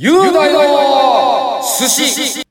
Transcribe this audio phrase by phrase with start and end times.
[0.00, 2.44] 雄大の寿司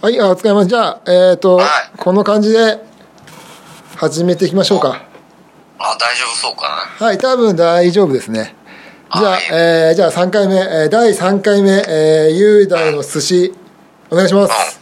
[0.00, 0.16] はい。
[0.16, 0.64] はい、あお疲れ様。
[0.64, 1.66] じゃあ、えっ、と、はい
[1.98, 2.78] この感じで
[3.96, 5.02] 始めていきましょうか。
[5.80, 7.06] あ、大丈夫そうかな？
[7.06, 8.54] はい、多分大丈夫ですね。
[9.12, 13.52] じゃあ、はいえーじゃあ3回目、えー第3回目、えー、雄大の寿司、
[14.08, 14.80] お願いします。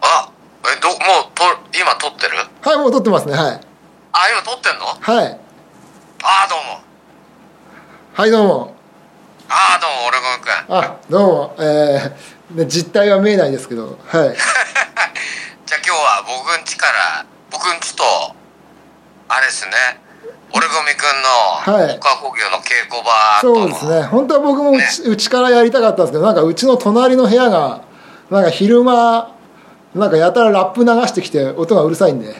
[0.00, 0.30] あ、
[0.74, 0.98] え、ど、もう、
[1.34, 1.44] と、
[1.78, 2.38] 今撮ってる？
[2.62, 3.34] はい、もう撮ってますね。
[3.34, 3.60] はい。
[4.12, 4.86] あ、今撮ってんの？
[4.86, 5.43] はい。
[6.26, 6.80] あ、どうも。
[8.14, 8.74] はい、どうも。
[9.46, 10.74] あ、どうも、俺ごめんくん。
[10.74, 11.54] あ、どうも。
[11.58, 13.98] えー、ね実態は見えないですけど、はい。
[14.08, 14.32] じゃあ
[15.84, 18.04] 今日は僕ん家から、僕ん家と、
[19.28, 19.72] あれですね、
[20.54, 24.02] 俺ごみくんの、はい岡工業の稽古場との、そうですね。
[24.04, 27.82] 本当は僕もうちうちからやりたかったんですけど、なんかうちの隣の部屋が、
[28.30, 29.28] なんか昼間、
[29.94, 32.34] なんかやたらラップ流してきて音がうるさいんで、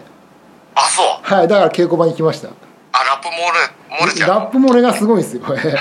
[0.75, 1.07] あ、そう。
[1.23, 2.49] はい、だから稽古場に来ました。
[2.95, 3.43] あ、ラップ漏れ、
[4.05, 4.29] 漏れちゃう。
[4.31, 5.43] ラップ漏れがすごいですよ。
[5.45, 5.77] これでじ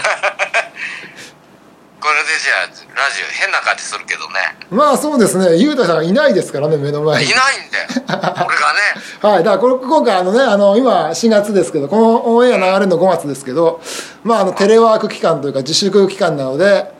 [2.49, 2.67] ゃあ、
[2.99, 4.57] ラジオ変な感じするけどね。
[4.71, 7.31] まあそうですね、ゆうたさんがいないですからね、目の前に。
[7.31, 7.87] いないんだよ。
[8.45, 8.79] 俺がね。
[9.21, 13.79] はい、だからこれ今回あのね、あの、今4月ですけど、このオンエア流れるの5月ですけど、
[14.23, 16.91] まああの、テレワーク期間というか自粛期間なので、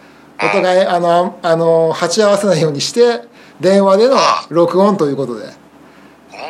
[0.41, 3.21] お互い、あの、あの、鉢合わせないようにして、
[3.59, 4.17] 電話での
[4.49, 5.45] 録音ということで。
[5.45, 5.51] ほん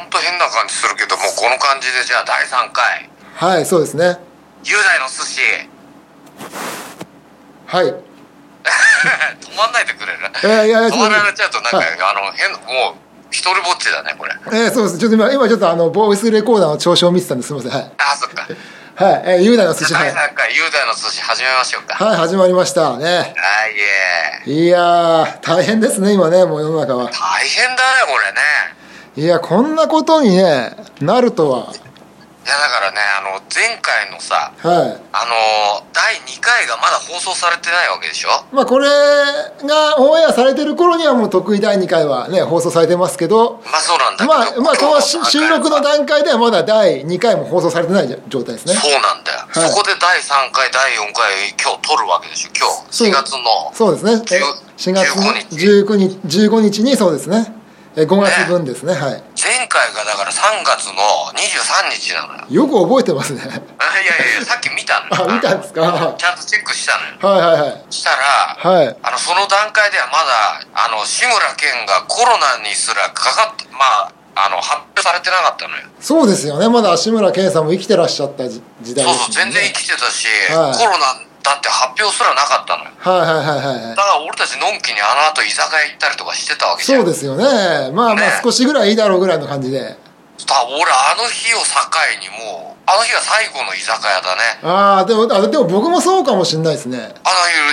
[0.09, 3.09] と変な感じするけど、もうこの感じでじゃあ第3回。
[3.36, 4.17] はい、そうですね。
[4.64, 5.42] 雄大の寿司。
[7.66, 7.86] はい。
[9.42, 10.20] 止まんないでくれる？
[10.44, 12.95] えーいやいや止まられちゃうとなんか、はいあの変もう
[13.31, 14.98] 一人ぼっちだねこれえーそうです。
[15.00, 17.48] ちょっと今、今ちょっとあの、ボイスレコーダーの調子を見てたんです。
[17.48, 17.81] すみません。
[17.81, 17.92] はい。
[17.98, 18.48] あそっか
[18.95, 20.14] はい、えー、雄大の寿司、はい。
[20.14, 23.18] 第3回雄大の寿司始めましょうかはい、始まりましたね。
[23.18, 23.23] は
[24.45, 27.06] いいやー、大変ですね、今ね、もう世の中は。
[27.09, 28.40] 大変だねこれね
[29.16, 31.73] いや、こんなことにね、なるとは。
[32.46, 35.02] いやだからねあの前回のさはい。
[35.14, 38.30] あの第2回がまだ放送されてないわけでしょ？
[38.52, 48.74] まあ、これがオンエアされてる頃にはもう得意第2回はね、放送されてますけど、まあそうなんだけどまあ、まあ、この収録の段階ではまだ第2回も放送されてない状態ですね。
[48.74, 52.50] そうなんだよ、はいそこで第3回第4回今日撮るわけでしょ？
[52.58, 54.12] 今日4月のそうですね。
[54.32, 54.42] え
[54.78, 57.53] 4月の19日 ,15 日にそうですね。
[57.96, 58.94] え5月分ですね。
[58.94, 59.24] はい。
[59.38, 60.98] 前回がだから3月の
[61.38, 63.42] 23日なのよよく覚えてますね。
[63.44, 65.81] あいやいやいやさっき見たのよあ、見たんですか？
[65.81, 67.86] はちゃんとチェックしたのよいはいはい。
[67.94, 68.98] したら、はい。
[69.03, 76.68] あのその段階ではまだあの志村けんがコロナにすらかかってまああの発表されてなかったのよそうですよね。
[76.70, 79.34] まだ志村けんさんも生きてらっしゃった時時代そうですもんね。
[79.36, 81.06] そう全然生きてたし、はいコロナ
[81.44, 83.96] だって発表すらなかったのよはいはいはいはいだ。
[83.96, 87.92] から俺たちのんきにあの後居酒屋行ったりとかしてたわけじゃんそうですよね。
[87.92, 89.80] まあまあね少しぐらいいいだろうぐらいの感じで。
[89.80, 91.64] だから俺あの日を境
[92.20, 96.98] にもうあの日が最後の居酒屋だねああ、でも、あでも僕もそうかもしれないですね。
[97.00, 97.14] あの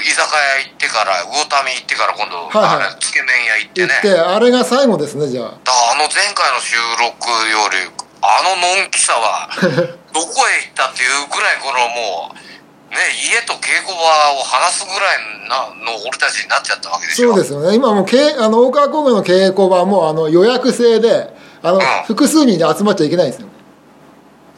[0.02, 5.50] 日居酒屋行ってから魚民行ってから今度、はいはいつけ麺屋行ってね言って、あれが最後ですね、じゃあ。
[5.50, 7.90] だからあの前回の収録より
[8.22, 9.48] あののんきさは
[10.12, 12.40] どこへ行ったっていうぐらいこのもうね
[12.90, 14.02] 家と稽古場
[14.34, 17.76] を話すぐらいなの俺たちになっちゃったわけでしょそうですよね。
[17.76, 23.48] 今もう、けあの、大川工業の稽古場も、あの、予約制で、あの、複数人で集まっちゃいけないんですよ。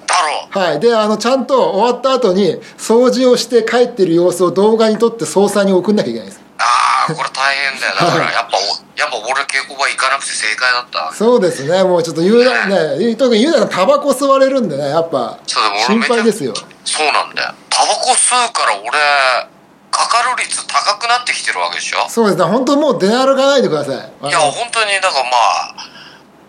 [0.06, 0.80] だろうはい。
[0.80, 6.41] で、あの、ちゃんと終わった後に、掃除をして帰ってる様子を動画に撮って捜査に送んなきゃいけないんですよ。
[6.62, 8.60] ああこれ大変だよ だからやっぱお
[8.98, 11.12] やっぱ俺稽古場行かなくて正解だった。
[11.14, 11.82] そうですね。
[11.82, 12.68] もうちょっと雄大、
[12.98, 16.54] ね、特に雄大さんタバコ吸われるんでね、やっぱ、心配ですよ。
[16.84, 17.54] そうなんだよ。
[17.70, 18.90] タバコ吸うから俺
[19.90, 22.06] かかる率高くなってきてるわけでしょ？
[22.08, 22.38] そうです。
[22.38, 22.44] ね。
[22.44, 24.28] 本当もう出歩かないでください。
[24.28, 25.74] いや本当にだからまあ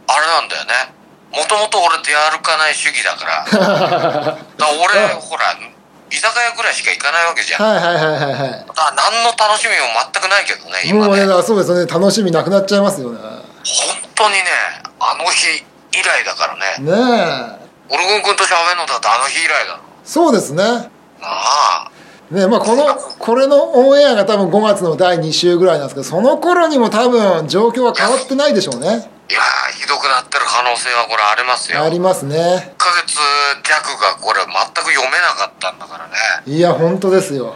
[0.07, 0.93] あれなんだよね。
[1.31, 3.45] もともと俺出歩かない主義だから。
[3.49, 4.37] だから
[4.69, 5.55] 俺ほら
[6.13, 8.51] 居酒屋ぐらいしか行かないわけじゃんはいはいはいはいはい。
[8.61, 11.89] だから何の楽しみも全くないけどね今もうね、そうですよね。
[11.89, 13.17] 楽しみなくなっちゃいますよね。
[13.17, 13.33] 本
[14.13, 14.45] 当にね
[14.99, 17.63] あの日以来だからねねえ。
[17.89, 20.63] オルゴン君と喋るのだってあの日以来だろそうですね。
[20.63, 20.89] な
[21.21, 21.91] あ
[22.29, 29.09] ねまあこの、これのオンエアが多分5月の第2週ぐらいなんですけど、その頃にも多分状況は変わってないでしょうね。
[29.33, 32.37] いやーひどくなってる可能性はこれありますよ1ありますね。
[32.77, 33.17] ヶ月
[33.65, 34.53] 弱がこれ全
[34.85, 36.13] く読めなかったんだからね
[36.45, 37.55] いや、本当ですよ。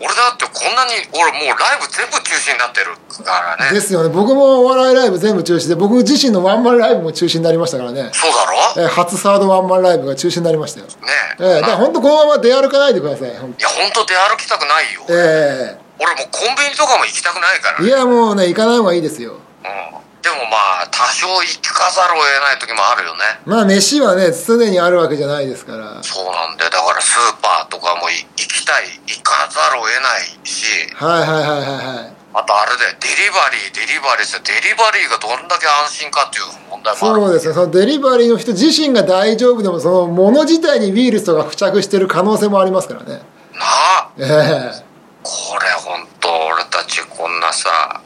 [0.00, 4.08] 俺だってこんなに俺もうライブ全部中止になってるからねですよね。
[4.08, 8.10] 僕もお笑いライブ全部中止で、僕自身のワンマンライブも中止になりましたからね。
[8.12, 8.44] そうだ
[8.80, 8.82] ろ？
[8.82, 10.86] えー初サードワンマンライブが中止になりましたよ。
[10.86, 10.92] ね
[11.38, 13.28] えー、だから本当このまま出歩かないでください。
[13.28, 13.54] いや本
[13.92, 19.34] 当出歩きたくないよえ俺もうコンビニとかも行きたくないからえいや、もうね、行かない方がいいですよ。
[19.34, 19.36] う
[19.68, 23.44] んでもまあ多少行かざるを得ない時もあるよね。
[23.44, 26.02] まあ飯はね常にあるわけじゃないですから。
[26.02, 26.70] そうなんだよ。
[26.70, 30.88] だからスーパーとかもい行きたい行かざるを得ないし。
[30.96, 32.14] はいはいはいはいはい。
[32.32, 32.96] あとあれだよ。
[33.04, 37.52] デリバリーデリバリーってデリバリーがどんだけ安心かっていう問題もあるそうですね。
[37.52, 43.20] そのデリバリーの人自身が大丈夫でもその物自体にウイルスとか付着してる可能性もありますからね。
[43.52, 44.10] なあ。
[44.16, 44.84] ええ。
[45.22, 48.00] これ本当俺たちこんなさ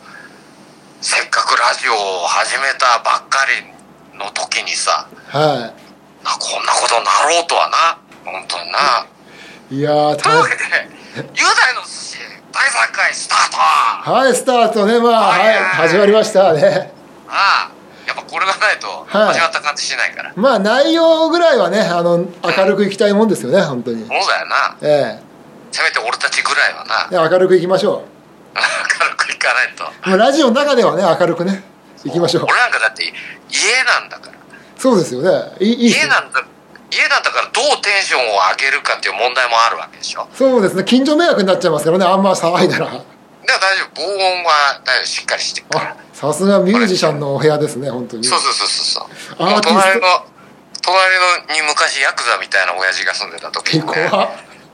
[1.00, 5.72] せっかくラジオを始めたばっかりの時にさは
[6.24, 7.98] なこんなことになろうとはな。
[8.24, 9.06] 本当にな。
[9.70, 10.64] いいやーというわ大けで
[11.34, 12.18] 雄大の寿司
[12.52, 14.10] 第3回スタート。
[14.10, 14.98] はいスタートね。
[15.00, 15.46] まあはい。
[15.46, 15.58] はい
[15.88, 16.92] 始まりましたね。
[17.28, 17.72] ああ
[18.06, 19.34] やっぱこれがないとはい。
[19.34, 24.00] 始まった感じしないから、まあ内容ぐらいはねあの明るくいきたいもんですよね本当に。
[24.00, 24.76] そうだよな。
[24.82, 25.22] え
[25.70, 27.30] せめて俺たちぐらいはな。
[27.30, 28.04] 明るくいきましょ
[28.58, 30.16] 明るくいかないと。
[30.16, 31.62] ラジオの中ではね明るくね
[32.04, 32.44] いきましょう。
[32.44, 33.12] 俺なんかだって家
[33.84, 34.38] なんだから。
[34.76, 35.56] そうですよね。
[35.60, 36.44] いい家なんだ
[36.90, 40.28] 家なんだからどうテンションを上げるかっていう問題もあるわけでしょ。
[40.34, 40.84] そうですね。
[40.84, 42.86] 近所迷惑になっちゃいますからねあんま騒いだら。
[42.90, 43.04] でも
[43.44, 43.90] 大丈夫。
[43.96, 45.06] 防音は大丈夫。
[45.06, 45.90] しっかりしてるから。
[45.90, 48.24] あさすがミュージシャンのお部屋ですね本当に。
[48.24, 49.60] そうそうそうそうそう。
[49.62, 50.26] 隣の
[50.82, 51.14] 隣
[51.48, 54.08] のに昔ヤクザみたいな親父が住んでた時に怖ねっ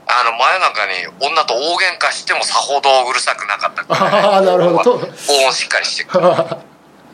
[0.07, 4.93] あの真夜中に女と大喧嘩してもさほどうるさくなかったああなるほど。
[4.95, 5.09] 音
[5.51, 6.61] しっかりしてるからは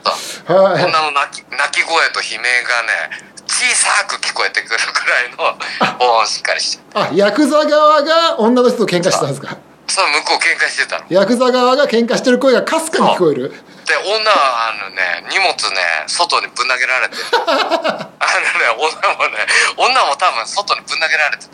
[0.03, 0.83] そうはい。
[0.85, 5.57] 女の泣き泣き声と悲鳴がね小さく聞こえてくるくらいの
[5.99, 9.57] 防音しっかりしてるあヤクザ側が女の人と喧嘩してたんですか？
[9.87, 11.05] そう向こう喧嘩してたの。
[11.09, 13.53] ヤクザ側が喧嘩してる声がかすかに聞こえる
[13.91, 17.23] で女はあのね荷物ね外にぶん投げられてる。
[17.35, 18.07] あ
[18.39, 18.87] のね女
[19.19, 19.43] もね
[19.75, 21.45] 女も多分外にぶん投げられて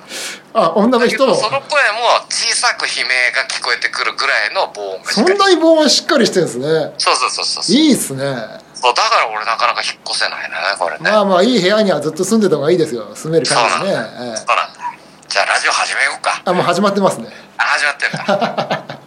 [0.53, 1.25] たあ女の人？
[1.25, 6.93] もどその声も小さく悲鳴が聞こえてくるぐらいの防音がしそんなに防音しっかりしてるんですね。
[6.99, 7.75] そうそうそうそうそう。
[7.75, 8.23] いいっすね。
[8.23, 13.09] だから俺なかなか引っ越せないなこれね、まあまあいい部屋にはずっと住んでた方がいいですよ。
[13.15, 14.37] 住めるそうなんだ、感じね、ええ。
[14.37, 14.79] そうなんだ
[15.27, 16.41] じゃあラジオ始めようか。
[16.45, 17.29] あもう始まってますね。
[17.57, 18.83] あ始まってるか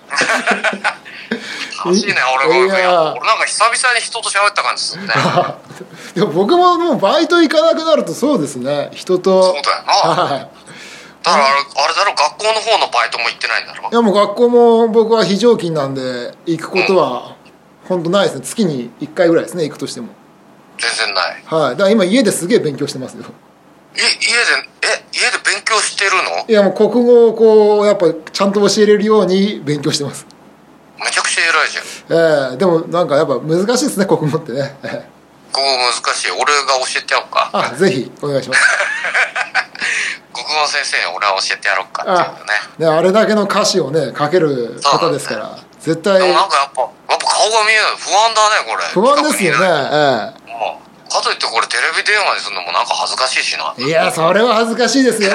[1.85, 2.15] 楽しいね
[2.47, 3.13] 俺いや。
[3.13, 5.15] 俺なんか久々に人と喋った感じするね。
[6.15, 8.91] でも僕ももうバイト行かなくなるとそうですね。
[8.93, 9.43] 人と。
[9.43, 9.93] そうだよな。
[10.25, 10.49] はい。
[11.23, 12.15] だからあれあれだろ？
[12.15, 13.89] 学校の方のバイトも行ってないんだろ？
[13.91, 17.37] いやもう学校も僕は非常勤なんで行くことは
[17.89, 18.43] 本当ないですね。
[18.45, 20.09] 月に1回ぐらいですね行くとしても。
[20.79, 21.43] 全然ない。
[21.47, 21.71] はい。
[21.73, 23.23] だから今家ですげえ勉強してますよ。
[23.23, 23.25] い
[23.95, 24.07] 家で
[24.83, 26.45] え家で勉強してるの？
[26.49, 30.27] いやもう国語をこうやっぱちゃんと教えれるように勉強してます。
[30.99, 32.51] めちゃくちゃ偉いじゃん。
[32.53, 34.77] ええでもなんかやっぱ難しいですね国語ってね。
[34.85, 35.21] ええ
[35.53, 36.31] 国語難しい。
[36.31, 37.51] 俺が教えてやろうか。
[37.53, 38.61] あぜひお願いします。
[40.33, 47.87] 国語の先生に俺は教えてやろうかっていうのねねあれだけの歌詞をね書ける方ですから絶対でもなんかやっぱやっぱ顔が見えない。
[47.99, 48.85] 不安だねこれ。
[48.93, 49.91] 不安ですよねね
[50.37, 50.40] え
[51.11, 53.75] かといってこれテレビ電話にするのもなんか恥ずかしいしな。
[53.79, 55.33] えいやそれは恥ずかしいですよ。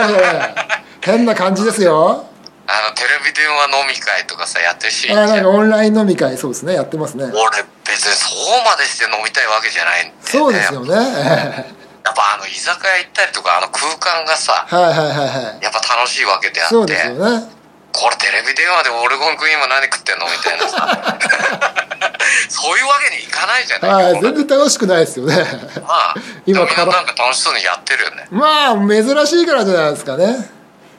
[1.04, 2.26] 変な感じですよ。
[2.68, 7.26] あのテレビ電話飲み会とかさやってるしあなんかオンライン飲み会そうですねやってますね。
[7.26, 10.14] 俺別にそうまでして飲みたいわけじゃないね。
[10.24, 10.96] そうですよね。
[10.96, 11.76] え
[12.06, 15.26] やっぱあの居酒屋行ったりとかあの空間がさえはいはいはいは
[15.60, 15.62] い。
[15.62, 16.74] やっぱ楽しいわけであって。
[16.74, 17.55] そうですよね
[17.96, 20.26] これテレビ電話で俺ゴン君今何食ってんの？
[20.26, 20.84] みたいなさ。
[22.50, 24.14] そういうわけにいかないじゃない。
[24.14, 25.36] はい全然楽しくないですよね。
[25.82, 26.16] まあ
[26.46, 28.28] 今でもみんなからなんか楽しそうにやってるよね。
[28.32, 30.52] まあ珍しいからじゃないですかね。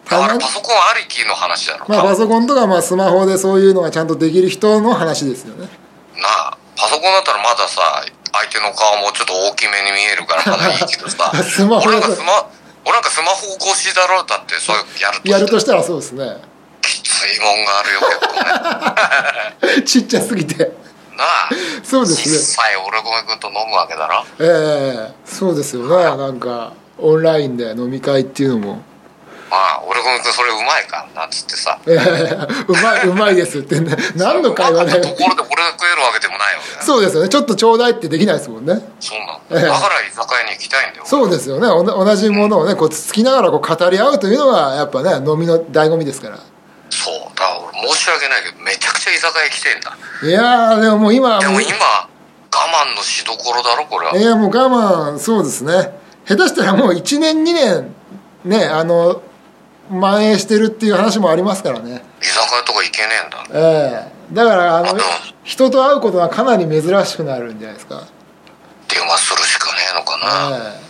[0.09, 5.69] あれパソコンありきの話だろ、まあパソコンとかまあスマホでそういうのがちゃんとできる人の話ですよね。
[6.17, 11.33] なあパソコンだったらまださ相手の顔もちょっと大きめに見えるから まだいいけどさ。
[11.43, 12.47] スマホ俺なんかスマ
[12.85, 16.37] 俺なんかスマホ越しだろだってそういうやるとやるとししたらそうですね
[17.17, 18.19] きついもんがあるよ結
[19.61, 19.83] 構ね。
[19.89, 20.73] ちっちゃすぎて。
[21.17, 21.49] なあ
[21.83, 22.37] そうですね。
[22.37, 24.25] 小さい俺ごめん君と飲むわけだろ。
[24.39, 25.97] ええそうですよね。
[25.97, 28.83] なんかオンラインで飲み会っていうのも。
[29.49, 31.79] まあ俺ごめん君それうまいかなんつってさ。
[31.87, 31.97] ええ
[32.69, 35.03] うまいうまいですってね何の会話だよ。
[35.03, 37.31] ところで俺が食えるわけでもないわけだよそうですよね。
[37.31, 38.75] ちょっとちょうだいってできないですもんね。
[39.01, 39.61] そうなのええ。
[39.63, 41.07] だから居酒屋に行きたいんだよ。
[41.07, 41.67] そうですよね。
[41.67, 46.39] 同じものをねこうつつきながらこう語り合うというのがやっぱね飲みの醍醐味ですから
[47.77, 49.97] 申し訳ないけどめちゃくちゃ居酒屋行きてえんだ。
[50.23, 52.09] いやーでももう今はもうでも今我
[52.51, 54.17] 慢のしどころだろこれは。
[54.17, 55.99] いやもう我慢そうですね。
[56.27, 57.95] 下手したらもう1年2年
[58.45, 59.23] ねあの
[59.89, 62.03] 蔓延してるっていう話もありますからね。
[62.21, 63.47] 居酒屋とか行けねえんだ。
[63.53, 64.17] ええ。
[64.33, 64.99] だからあの
[65.45, 68.03] 人と会うことがかなり珍しくなるんじゃないですか、
[68.89, 70.86] 電話するしかねえのかな、ええ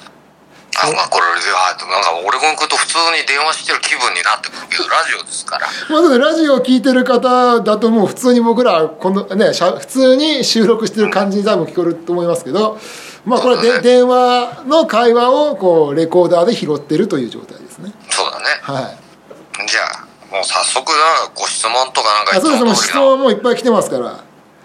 [0.82, 5.68] あまあこれではなんか俺が行くと普通に電話してる気分になってくるけど ラジオですから。
[5.88, 12.78] まずラジオを聞いてる方だともう普通に僕らこの、ね、しゃ普通に収録してる感じに多分聞こえると思いますけど、
[13.24, 13.80] まあ、これはで、ね。
[13.80, 17.92] 電話の会話をこうレコーダーで拾ってるという状態ですね。
[18.10, 18.44] そうだね。
[18.60, 19.66] はい。
[19.66, 22.64] じゃあもう早速なご質問とかなんかあそうです。
[22.64, 24.20] もう質問もいっぱい来てますから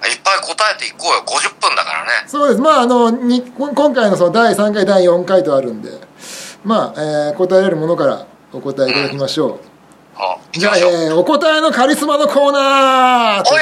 [0.08, 1.24] いっぱい答えていこうよ。
[1.26, 2.10] 50分だからね。
[2.28, 2.62] そうです。
[2.62, 5.90] まああのにこ今回のその第3回第4回とあるんで
[6.64, 9.60] まあ、えー答えられるものからお答えいただきましょう、うん。
[10.60, 13.62] じゃあ、えーお答えのカリスマのコーナーおい！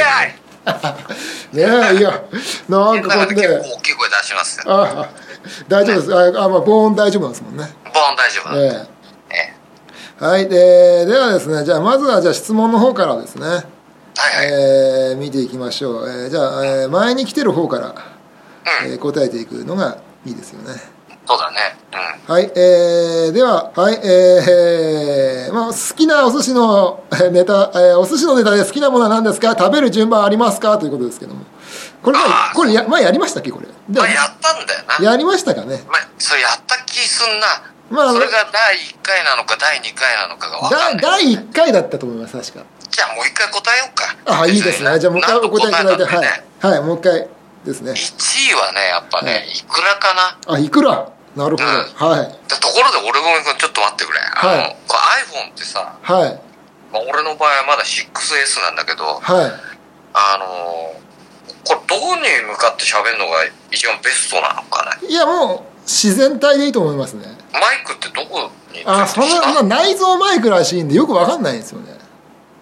[0.65, 0.69] お
[1.55, 2.22] いねえいや
[2.67, 5.10] なんかこう結ね構大きい声出しますよああ
[5.67, 6.13] 大丈夫です。
[6.15, 7.63] ああ、まあ、防音大丈夫なんですもんね。
[7.86, 8.88] ボーン大丈夫だ、え。
[9.31, 9.55] え
[10.22, 10.25] え。
[10.25, 13.63] はいでではですねじゃあまずはじゃあ質問の方からですね
[14.21, 14.47] はいはい、
[15.11, 17.88] えー見ていきましょう、えーじゃあ、えー前に来てる方から、
[18.83, 18.91] うん。
[18.91, 20.73] えー答えていくのがいいですよね。
[21.25, 21.57] そうだね。
[22.27, 22.33] うん。
[22.33, 29.55] はい、えー、では、はい、えー、まあ、好きなお寿司のえーネタ、えーお寿司のネタで好きなものは何ですか？
[29.57, 30.77] 食べる順番ありますか？
[30.77, 31.45] ということですけども。
[32.03, 32.17] これ
[32.55, 33.51] これや、前やりましたっけ？
[33.51, 33.67] これ。
[33.67, 35.11] でまあやったんだよな。
[35.11, 35.81] やりましたかね？
[35.88, 37.47] まあ、それやった気すんな、
[37.89, 41.23] まあそれが第1回なのか第2回なのかが分かだんない。
[41.23, 42.65] 第1回だったと思います、確か。
[42.89, 45.00] じゃあもう一回答えようかあ、いいですね。
[45.00, 46.43] じゃあもう一回お答えいただいて、はい。
[46.60, 47.27] はい、もう一回
[47.65, 47.91] ですね。
[47.91, 50.13] 1位はねやっぱね、はいい、くらか
[50.48, 50.53] な？
[50.55, 51.12] あ、いくら？
[51.36, 51.63] なるほど。
[51.63, 51.69] うん
[52.10, 52.50] はい。
[52.50, 54.96] でところで俺ごめんちょっと待ってくれ、はいこ
[55.34, 56.41] れ iPhone ってさ、はい。
[56.91, 59.51] まあ、俺の場合はまだ 6S なんだけどはい。
[60.13, 61.10] あのー
[61.67, 67.25] これどこに向かって喋るのが一番ベストなのかないや、もう、自然体でいいと思いますね。
[67.51, 71.93] マイクってどこにあ、そんな、そんな内蔵マイクらしいんで、よくわかんないんですよね。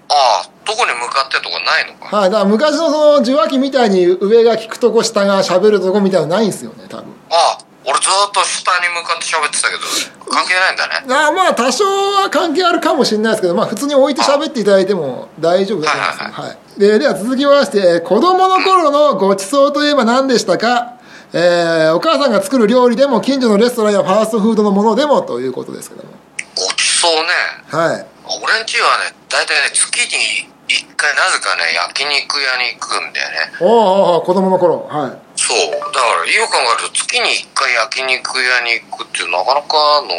[0.09, 2.15] ああどこに向かってとかないのか。
[2.15, 7.13] はい、だから昔のその受話器みたいに上が聞くとこ下が喋るとこみたいなのないんですよね多分。
[7.29, 9.81] ああ俺ずっと下に向かって喋ってたけど
[10.29, 11.05] 関係ないんだね。
[11.07, 16.19] あまあ多少は関係あるかもしれないですけどまあ普通に置いて喋っていただいても大丈夫だと思います。
[16.19, 16.79] はいはい。
[16.79, 20.97] ででは続きまして子供の頃のごちそうといえば何でしたか？
[21.33, 26.09] えーお母さんが作る料理でも近所のレストランやファーストフードのものでもということですけども。
[26.55, 27.29] ごちそうね。
[27.67, 28.05] はい
[28.43, 33.55] 俺んちはね大体ね月に1回なぜかね焼肉屋に行くんだよね。
[33.61, 34.83] おうおうおう子供の頃。
[34.91, 35.11] はい。
[35.39, 35.71] そう。
[35.71, 40.11] だからよく考えると月に1回焼肉屋に行くっていうなかなかの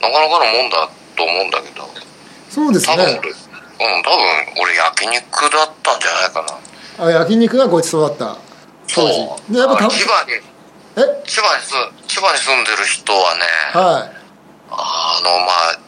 [0.00, 1.84] なかなかのもんだと思うんだけど。
[2.48, 2.96] そうですね。
[2.96, 6.60] 多分俺、うん多分俺焼肉だったんじゃないか
[6.98, 7.04] な。
[7.06, 8.38] あ焼肉がごちそうだった。
[8.88, 9.52] そう。
[9.52, 10.32] でやっぱ千葉に
[10.96, 11.04] え？
[11.24, 11.76] 千葉に住
[12.08, 13.42] 千葉に住んでる人はね
[13.74, 14.10] はい。
[14.72, 15.78] あのまあ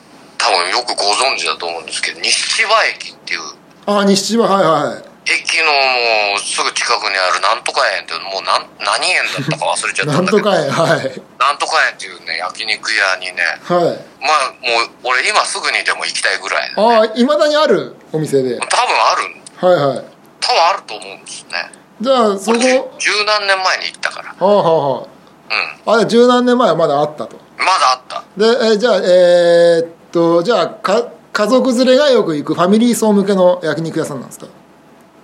[0.42, 3.40] 多分よくご存知だと思うんですけど西千葉駅っていう。
[3.86, 5.02] あ西千葉はいはい。
[5.24, 10.42] 駅のもうすぐ近くにあるなんとか園っていうもうなん何園だったか忘れちゃったなんんだけど。
[10.42, 11.22] とか園はい。
[11.38, 13.42] なんとか園っていうね焼肉屋にね。
[13.62, 14.02] はい。
[14.18, 18.58] まあもう俺今すぐにでも行きたいぐらいで、ね、ああいまだにあるお店で。
[18.58, 19.22] 多分ある。
[19.62, 20.04] はいはい。
[20.40, 21.70] 多分あると思うんですね。
[22.00, 22.58] じゃあそこ。
[22.58, 24.28] 俺十何年前に行ったから。
[24.28, 25.06] はあはあは
[25.86, 25.94] うん。
[25.94, 27.36] ああ十何年前はまだあったと。
[27.58, 28.24] まだあった。
[28.36, 34.46] でえーじゃあえーっとじゃあか家族連れがよく行くファミリー層向けの焼肉屋さんなんですか？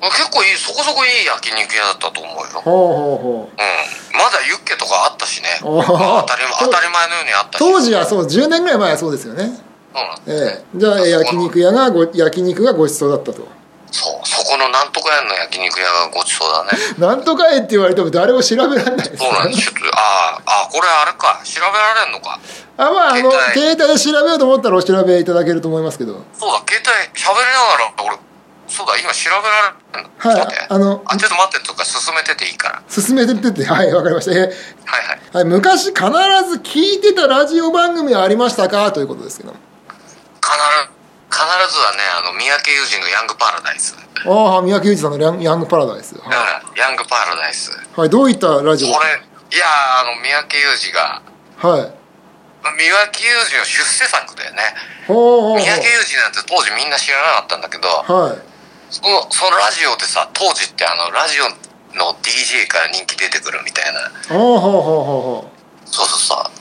[0.00, 2.61] 結構いいそこそこいい焼肉屋だったと思うよ。
[2.61, 3.52] ほうほうほう。
[3.52, 4.18] うん。
[4.18, 5.49] まだユッケとかあったしね。
[5.62, 5.87] おー。
[5.87, 7.09] 当たり当たり前。
[7.09, 7.61] のようにあったし。
[7.61, 9.59] 当時はそう10年ぐらい前はそうですよね。
[9.92, 10.64] そうなんええ。
[10.76, 13.49] じゃあえー焼肉屋がご焼肉がごちそうだったと
[13.90, 16.71] そうそこのなんとか園の焼肉屋がごちそうだね。
[16.99, 19.16] なんとかえって言われても誰も調べられないです。
[19.16, 21.40] そうなんですあああこれあれか。
[21.45, 22.38] 調べられんのか。
[22.76, 23.76] あまああの携帯。
[23.76, 26.23] で調べようと思ったらお調べいただけると思いますけど。
[26.38, 28.18] そうだ携帯喋りながら俺
[28.68, 30.33] そうだ今調べられるの。
[30.42, 32.83] はいあのあちょっと待ってとか進めてていいから。
[32.90, 34.33] 進めてっててはいわかりました。
[34.33, 34.52] えーはいは
[35.14, 35.21] い。
[35.33, 36.02] はい、昔必ず
[36.62, 38.92] 聞いてたラジオ番組はありましたか？
[38.92, 39.57] ということですけども。
[40.40, 40.52] 必
[40.92, 40.98] ず
[41.31, 43.95] 必ずはねあの三宅裕司のヤングパラダイス。
[43.95, 46.25] うんああ三宅裕司さんのヤンヤングパラダイス、は
[46.75, 47.71] ヤングパラダイス。
[47.71, 48.89] いはい、どういったラジオ？
[48.93, 49.65] これいや
[50.03, 51.23] あの三宅裕司が
[51.57, 51.95] はい。
[52.65, 54.75] 三宅裕司の出世作だよね。
[55.07, 58.43] 三宅裕司なんて当時みんな知らなかったんだけどはい。
[58.91, 61.45] そのそのラジオでさ当時ってあのラジオ
[61.97, 64.11] の DJ から人気出てくるみたいな。
[64.35, 65.51] ほうほうほうほうほ
[65.87, 66.58] そうそうそう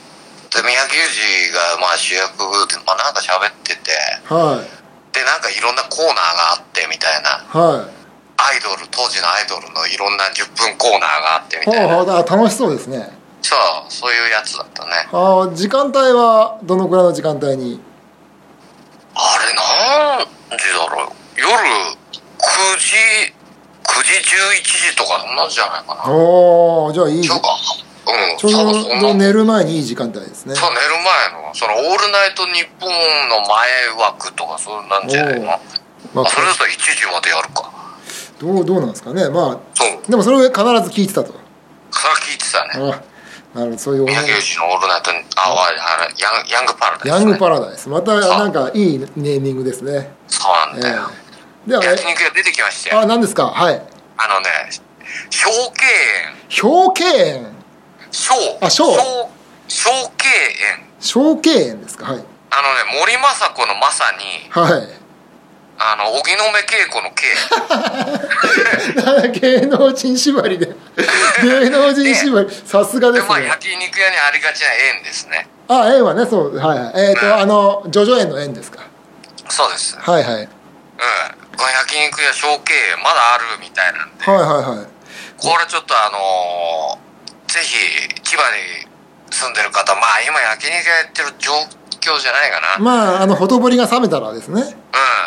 [0.50, 2.36] で三宅裕司がまあ主役
[2.68, 3.92] で、まあ、なんか喋ってて。
[4.30, 4.66] うはい。
[5.12, 7.44] でなんかいろんなコーナーがあってみたいな。
[7.48, 7.98] はい。
[8.40, 11.96] アイドル当時のアイドルのいろんな10分コーナーがあってみたいな。
[11.96, 13.10] ほうだから楽しそうですね。
[13.42, 14.90] そうそういうやつだったね。
[15.12, 17.80] ああ時間帯はどのくらいの時間帯に？
[19.14, 19.54] あれ
[20.48, 21.12] 何時だろう。
[21.40, 21.54] 夜9
[22.78, 22.94] 時
[23.82, 26.12] 9時11時とかそんなんじゃないかな。
[26.12, 27.28] おおじゃあいい
[28.08, 28.38] うん。
[28.38, 30.54] ちょうど寝る前にいい時間帯ですね。
[30.54, 30.82] そう寝る
[31.32, 32.90] 前のその「オールナイトニッポン」
[33.28, 35.52] の前枠とかそうなんじゃないの？
[35.52, 35.60] あ
[36.14, 37.70] まあそれだったら1時までやるか。
[38.40, 39.28] どうどうなんですかね。
[39.28, 39.88] まそう。
[40.04, 41.32] あでもそれを必ず聞いてたと。
[41.32, 41.38] か
[42.08, 42.92] ら聞いてたね。
[42.92, 45.70] あなるほどそういう宮城氏の「オールナイトニあああ
[46.06, 47.88] れヤンヤングパラダイス、ね、ヤングパラダイス。
[47.88, 50.12] またなんかいいネーミングですね。
[50.28, 51.10] そうなんえだよ、
[51.66, 53.00] えでは焼肉屋出てきましたよ。
[53.02, 53.46] あ何ですか？
[53.46, 53.82] はい。
[54.18, 54.48] あのね
[55.30, 57.56] 小敬園表敬園
[58.10, 58.84] 小あ小。
[58.94, 59.30] 小
[59.68, 60.86] 小敬園。
[61.00, 62.06] 小敬園ですか？
[62.12, 62.24] はい。
[62.50, 64.88] あのね森政子のまさにはい。
[65.80, 67.26] あの荻野目恵子の敬
[69.60, 70.66] 芸能人縛りで。
[71.42, 72.48] 芸能人縛り。
[72.66, 75.46] さすがでですまあね焼肉屋にありがちな園ですね。
[75.68, 76.92] あ縁はねそうはいはい。
[77.10, 78.80] えっ、とあのジョジョ園の縁ですか？
[79.48, 79.94] そうです。
[79.96, 80.24] うんはい。
[80.24, 80.48] はい
[81.56, 84.24] この焼肉屋小敬園まだあるみたいなんで。
[84.24, 84.48] はいはい
[84.78, 84.86] はい。
[85.36, 87.07] これちょっとあのー
[87.48, 87.76] ぜひ
[88.22, 88.86] 千葉に
[89.30, 91.52] 住んでる方まあ今焼肉屋やってる状
[92.00, 92.78] 況じゃないかな。
[92.78, 94.62] まああのほとぼりが冷めたらですね。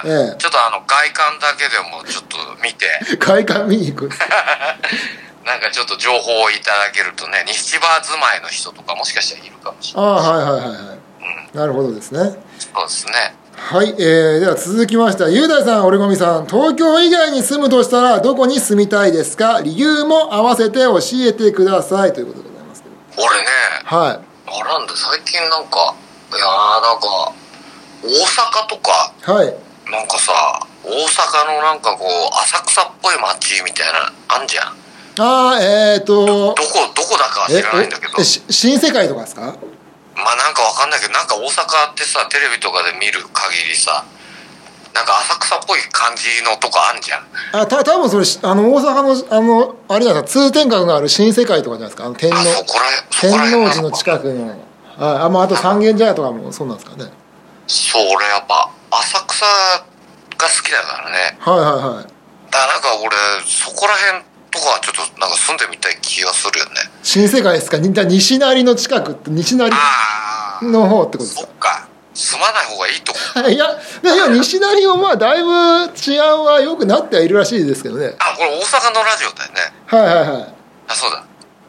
[0.03, 0.35] うん、ええ。
[0.37, 2.87] ちょっとあの外観だけでもちょっと見て。
[3.19, 4.09] 外観見に行く。
[5.45, 11.57] なんかちょっと情報をいただけるとね西場住まいの人とかもしかしたらいるかもしれああはいはいはいはい。
[11.57, 12.19] なるほどですね。
[12.19, 13.33] ないそうですね
[13.69, 19.61] はい、えー、では続きましては雄大さん折込さん東京以外に住むとしたらどこに住みたいですか？
[19.61, 22.11] 理由も合わせて教えてください。
[22.11, 22.95] ということでございますけど。
[23.23, 23.45] 俺ね
[23.85, 23.97] はい。
[24.09, 25.95] あなんだ最近なんか
[26.33, 27.33] いやーなんか
[28.03, 29.55] 大阪とかはい。
[29.89, 30.33] なんかさ
[30.83, 32.09] 大阪のなんかこう
[32.43, 34.65] 浅草っぽい街みたいなあんじゃん。
[35.23, 36.55] ああえっ、ー、とどこ
[36.93, 38.21] どこだかは知えらないんだけど。
[38.23, 39.55] 新世界とかですか？
[40.15, 44.05] まあなんかわかんないけどなんか大阪ってさテレビとかで見る限りさ
[44.93, 47.23] なんか浅草っぽい感じのとこあんじゃん。
[47.61, 52.37] あた多分それしあの大阪のあのあれじゃないですか通天閣がある新世界とかじゃないですかあの天皇。
[53.21, 54.59] 天王寺の近くの。
[54.99, 57.09] ああ,、まあ、あと三軒茶屋とかもそうなんですかね。
[57.67, 61.37] そう俺やっぱ浅草が好きだからね。
[61.39, 62.03] はいはいはい。
[62.51, 63.15] だからなんか俺
[63.45, 66.71] そこら辺とかはちょっとなんか住んでみたい気がするよね。
[67.03, 67.77] 新世界ですか？
[67.77, 69.69] に西成の近くって西成
[70.63, 71.87] の方ってことですそっか。
[72.13, 73.67] 住まない方がいいと思うかいや
[74.03, 78.15] でいや西成もまあだいぶ治安は良くなってはいるらしいですけどね。
[78.19, 79.61] あこれ大阪のラジオだよね。
[79.87, 80.55] はいはいはい。
[80.89, 81.23] あそうだ。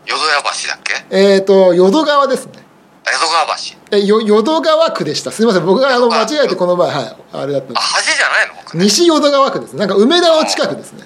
[0.05, 1.17] 淀屋橋だっけ？
[1.17, 2.53] えっ、と淀川ですね。
[3.07, 3.97] 江戸川橋。
[3.97, 5.31] えよ淀川区でした。
[5.31, 5.65] すみません。
[5.65, 8.81] 僕があの間違えてこの前はいあれだったんであす橋じゃないの？
[8.85, 9.77] 西淀川区です。
[9.77, 11.05] なんか梅田の近くですね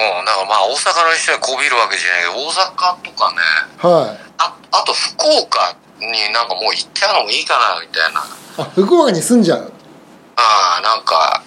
[0.00, 3.44] うんなんかまあ大阪の人にこびるわけじゃないけど大阪とかね
[3.76, 4.32] はい。
[4.38, 8.24] ああと福岡になんかもう行っちゃうのもいいかなみたいな。
[8.64, 9.72] あ福岡に住んじゃう？
[10.36, 11.42] ああなんか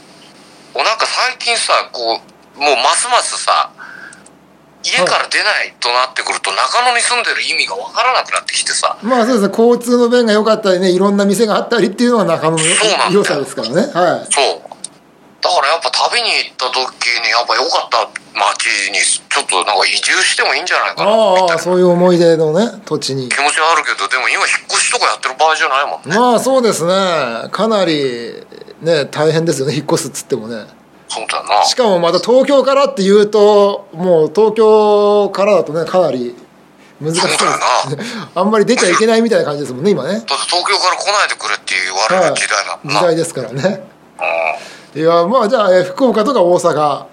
[0.76, 2.22] もうなんか最近さこ
[2.56, 3.72] うもうますますさ
[4.84, 8.98] 家から出ないとなってくると中野に住んでる意味が分からなくなってきてさ。
[9.02, 12.64] まあそうですね交通の便が良かったりねいろんな店があったりっていうのが中野の
[13.12, 13.76] 良さですからね。
[13.94, 14.32] はい。
[14.32, 14.73] そう
[15.44, 16.80] だからやっぱ旅に行った時
[17.20, 21.12] にやっぱ良かった街にちょっとなんか移住してもいいんじゃないかな。
[21.12, 23.28] みああそういう思い出のね土地に。
[23.28, 26.18] 気持ちはあるけどでも今引っ越しとかやってる場合じゃないもんね。
[26.18, 27.50] まあそうですね。
[27.52, 28.34] かなり
[28.82, 30.66] ね大変ですよね引っ越すっつってもね。
[31.10, 31.66] そうだよな。
[31.66, 36.34] しかもまた東京からっていうともう東京からだとねかなり
[37.02, 37.48] 難しそうそう
[37.92, 40.14] だです あんまり出ちゃいけないみたいな感じですもんね今ね。
[40.14, 43.84] だって東京から来ないでくれって言われはいる時代だもんな、時代ですからね。
[44.20, 44.24] う
[44.80, 47.06] んいやまあじゃあえー福岡とか大阪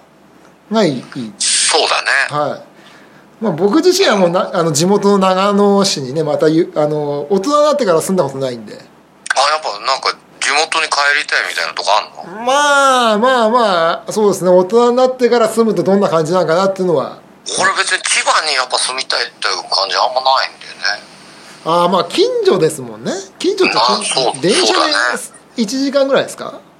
[0.71, 1.03] がいい。
[1.39, 2.09] そうだね。
[2.51, 2.63] はい。
[3.43, 8.73] まあ、僕自身はもうなあの地元の長野市にねまたゆあの大人になってから住んだことないんで。
[8.73, 12.45] あやっぱなんか地元に帰りたいみたいなとこあんの？
[12.45, 14.51] まあまあまあそうですね。
[14.51, 17.19] 大人になってから住むとどんな感じなのかなっていうのは。
[17.59, 21.03] 俺別に千葉にやっぱ住みたいっていう感じあんまないんだよね。
[21.65, 23.11] ああまあ近所ですもんね。
[23.39, 24.73] 近所って電車
[25.55, 26.49] で1時間ぐらいですか？
[26.49, 26.70] うん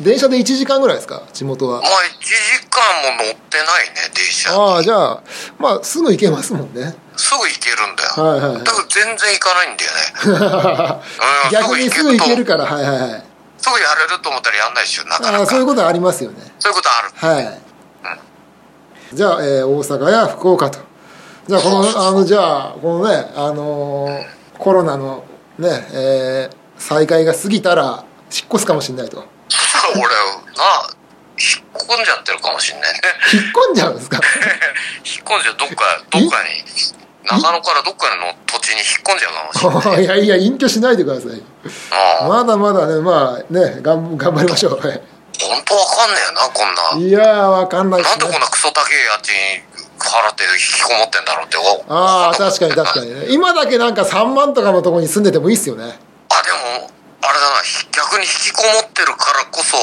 [0.00, 1.22] 電車で1時間ぐらいですか？
[1.32, 1.80] 地元は。
[1.80, 2.32] まあ1時
[2.70, 4.54] 間も乗ってないね電車。
[4.54, 5.22] ああじゃあ
[5.58, 6.94] まあすぐ行けますもんね。
[7.16, 8.64] すぐ行けるんだよ、はいはいはい。
[8.64, 11.02] だから全然行かないんだよね。
[11.46, 13.24] うん逆にすぐ行けるとからはいはいはい。
[13.60, 15.32] すぐやれると思ったらやんないでしょなか。
[15.32, 16.36] なかそういうことはありますよね。
[16.60, 17.10] そういうことある。
[17.36, 17.60] はい、
[19.12, 20.78] じゃあ、えー大阪や福岡と。
[21.48, 24.24] じゃあこのあのじゃあこのねあのー
[24.58, 25.24] コロナの
[25.58, 29.24] ね、えー再開が過ぎたら引っ越すかもしれないと
[29.94, 30.88] 俺な
[31.38, 33.00] 引っ込んじゃってるかもしんないね。
[33.32, 34.18] 引っ込んじゃうんですか？
[35.04, 35.74] 引っ込んじゃうどっか
[36.10, 36.64] どっかに
[37.24, 40.04] 中野からどっかの土地に引っ込んじゃうかもしれない。
[40.04, 41.42] いやいや隠居しないでください。
[42.22, 44.80] あまだまだねまあねがん頑張りましょう。
[44.86, 45.00] はい
[45.40, 47.06] 本当わかんねえよなこんな。
[47.06, 48.08] いやーわかんないね。
[48.08, 49.34] なんでこんなクソ高え家賃
[50.00, 53.26] 払って引きこもってんだろうっておああ確かに確かにね。
[53.28, 55.84] 今だけなんか3万とかのところに住んでてもいいっすよね。
[56.30, 56.90] あでも
[57.22, 59.76] あれだなひ逆に引きこもってるからこそ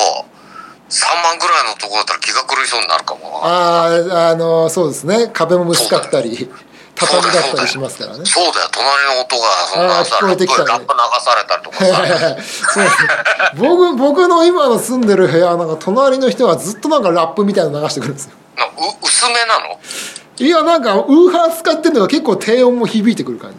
[0.89, 5.29] 3万ぐらいのとこだったら気が狂いそうになるかもなあああのそうですね。
[5.33, 6.49] 壁も薄かったり
[6.95, 8.25] 畳だったりしますからね。
[8.25, 10.69] そうだよ隣の音がそんなさ聞こえてきたね。
[10.69, 12.37] ラップ流されたりとかさ。
[12.73, 13.09] そうですね。
[13.55, 18.31] 僕僕の今の住んでる部屋なんか隣の人がずっとなんかラップみたいなの流してくるんですよ。
[18.57, 18.69] なう
[19.03, 19.79] 薄めなの？
[20.37, 23.57] いやなんかウーハー使ってるのが結構低音も響いてくる感じ。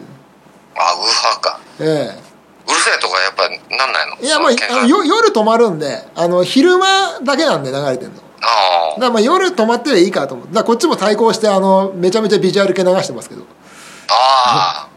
[0.75, 1.59] あウーハーか。
[1.79, 2.26] え
[2.67, 4.17] うるせえとかやっぱりなんないの？
[4.21, 8.17] えいやまあそのあのよ夜止まるんであの昼間だけなんで流れてるの。
[8.17, 10.53] だあからまあ夜止まってりゃいいかと思って。
[10.53, 13.43] だこっちも対抗してあのめちゃめちゃビジュアル系流してますけど。
[14.09, 14.89] あああ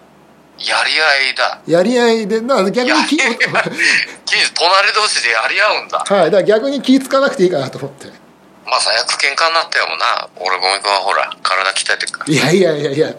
[0.58, 1.60] やり合いだ。
[1.66, 6.04] やり合いでだから逆に気隣同士でやり合うんだ。
[6.06, 6.30] はい。
[6.30, 8.08] だから逆に気ぃつかなくていいかなと思って。
[8.66, 10.28] まあ最悪喧嘩になったよもんな。
[10.36, 12.32] 俺ゴミ君はほら体鍛えてるから。
[12.32, 13.14] いやいやいやいや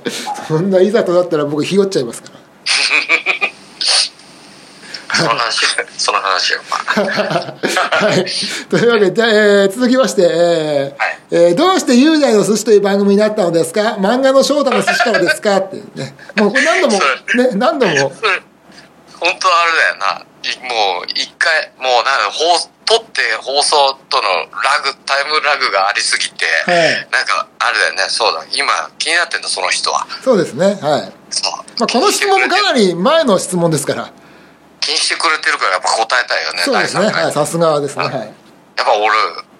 [0.47, 2.35] そんないざとなったら僕ひよっちゃいますから
[5.15, 5.65] その話。
[5.97, 8.05] その話よまあ。
[8.05, 8.25] はい。
[8.69, 11.17] というわけで、えー続きまして、えーはい。
[11.31, 13.97] えーどうして雄大の寿司という番組になったのですか？
[13.99, 15.57] 漫画の翔太の寿司からですか？
[15.57, 16.15] ってね。
[16.37, 17.01] もうこれ何度も、ね、
[17.55, 17.93] 何度も、
[19.19, 20.25] 本当あれだよな。
[20.43, 24.23] いもう一回もうなんか放撮って放送との
[24.63, 27.07] ラグタイムラグがありすぎて、はい。
[27.11, 28.05] なんかあれだよね。
[28.09, 28.43] そうだ。
[28.51, 30.07] 今気になってんだその人は。
[30.23, 30.65] そうですね。
[30.65, 30.77] はい。
[31.79, 34.11] まあ、この質問もかなり前の質問ですから。
[34.81, 37.05] 気にしてくれてるからやっぱ答えたいよねそうですね。
[37.05, 37.31] はい。
[37.31, 38.03] さすがですね。
[38.03, 38.13] はい。
[38.15, 38.29] やっ
[38.83, 39.15] ぱ俺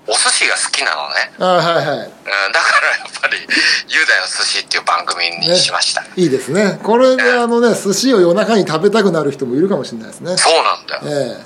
[0.07, 1.97] お寿司が好きなのね、あはいはい。
[1.97, 3.37] うん、だからやっぱり
[3.87, 6.79] 「雄大の寿司」っていう番組にしました、いいですね。
[6.81, 10.35] これであのね、寿司を夜中に食べたくなる人もいるかもしれないですね。
[10.37, 11.37] そうなんだよえ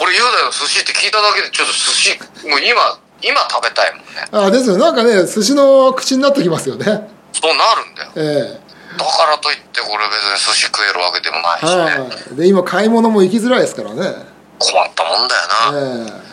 [0.00, 4.78] 俺雄大の寿司って聞いただけでちょっと寿司もう今今食べたいもんねえあですよ。
[4.78, 6.84] なんかね、寿司の口になってきますよね。
[7.32, 12.36] そうなるんだよええだからといってこれ別に寿司食えるわけでもないしね、はい。
[12.36, 14.00] で、今買い物も行きづらいですからね。
[14.58, 16.27] 困ったもんだよな、ええ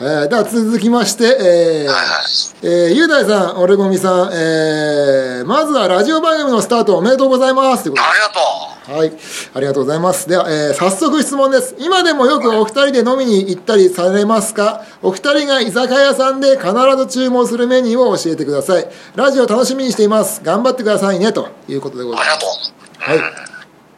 [0.00, 2.26] えーでは続きまして、えーはいはい
[2.62, 8.40] えー雄大さん、オレゴミさん、えーまずはラジオ番組のスタートおめでとうございますということありがとう
[8.86, 9.12] ではい、
[9.54, 10.28] ありがとうございます。
[10.28, 11.76] では、えー早速質問です。
[11.78, 14.82] 今でもよくお二人で飲みに行ったりされますか？
[15.00, 18.86] お二人が居酒屋さんで必ず注文するメニューを教えてください。
[19.14, 20.42] ラジオ楽しみにしています。
[20.42, 22.72] 頑張ってくださいね、ということでございまありがす。
[22.72, 22.76] と
[23.06, 23.53] うはい。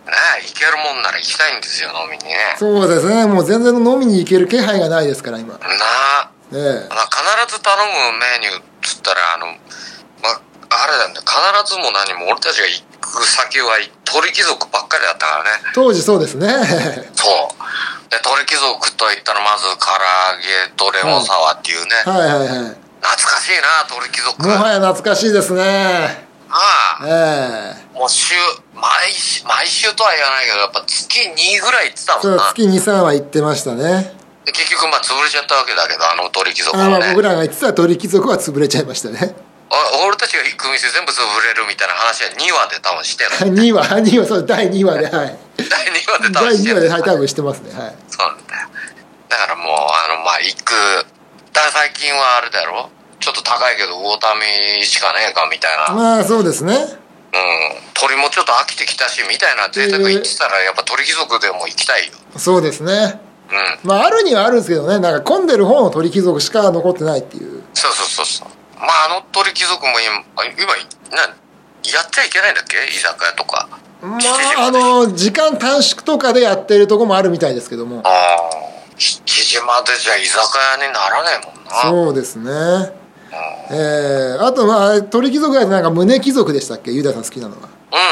[0.07, 2.55] ねえ行けるもんなら行きたいんですよ飲みにね。
[2.59, 5.55] そうですね、もう全然飲みに行ける気配がないですから、今。
[5.55, 5.61] な
[6.23, 6.31] あ。
[6.53, 6.95] ええ。
[6.95, 7.77] まあ必ず頼
[8.12, 9.47] むメニューっつったらあの
[10.23, 15.51] まああれなんだ必ずも何も俺たちが行く先は鳥貴族ばっかりだったからね。
[15.75, 16.47] 当時そうですね。
[17.14, 18.11] そう。
[18.11, 22.49] で鳥貴族といったらまず唐揚げとレモンサワーっていうね、はいはいはい。
[22.49, 24.47] 懐かしいな鳥貴族。
[24.47, 26.25] もはや懐かしいですね。
[26.50, 28.35] ああええもう週
[28.74, 34.14] 毎週毎週とは言わないけどやっぱ月2ぐらい行ってたもんな月2、3は行ってましたね。
[34.44, 39.35] で結局まあ潰れちゃったわけだけどあの鳥貴族はね僕らが行ってた鳥貴族は潰れちゃいましたね。
[39.68, 39.74] あ
[40.06, 45.37] 俺たちが行く店全部潰れるみたいな話は2話で多分してる2 話、2話、そう、第2話で、はい。
[45.59, 47.74] 第2話で多第2分してる話で、はい、多分してますね。
[47.76, 47.94] はい。
[48.09, 48.68] そうなんだよ
[49.28, 50.70] だからもうあのまあ行く
[51.52, 52.90] だ最近はあれだろ？
[53.26, 56.78] ちょっと高いけど魚民しかねえかみたいな、うんまあそうですね。
[57.98, 63.20] 鳥もちょっと飽きてきたしみたいな贅沢言ってたらやっぱ鳥貴族でも行きたいよそうですね。
[63.50, 67.62] うんまああるにはあるんですけどね、なんか混んでる方の鳥貴族しか残ってないっていう。
[67.74, 72.76] そうそうそうそうまああの鳥貴族も今あ今なやっちゃいけないんだっけ？
[72.88, 73.68] 居酒屋とか
[74.02, 78.02] ま7時あ、あの、時間短縮とかでやってるとこもあるみたいですけども。
[78.04, 78.50] ああ
[78.98, 83.06] 7時までじゃ居酒屋にならねえもんなそうですね。
[83.70, 86.92] えー、あとまあ、鳥貴族はなんか胸貴族でしたっけ？
[86.92, 87.68] ユダさん好きなのは。
[87.92, 88.06] うんうん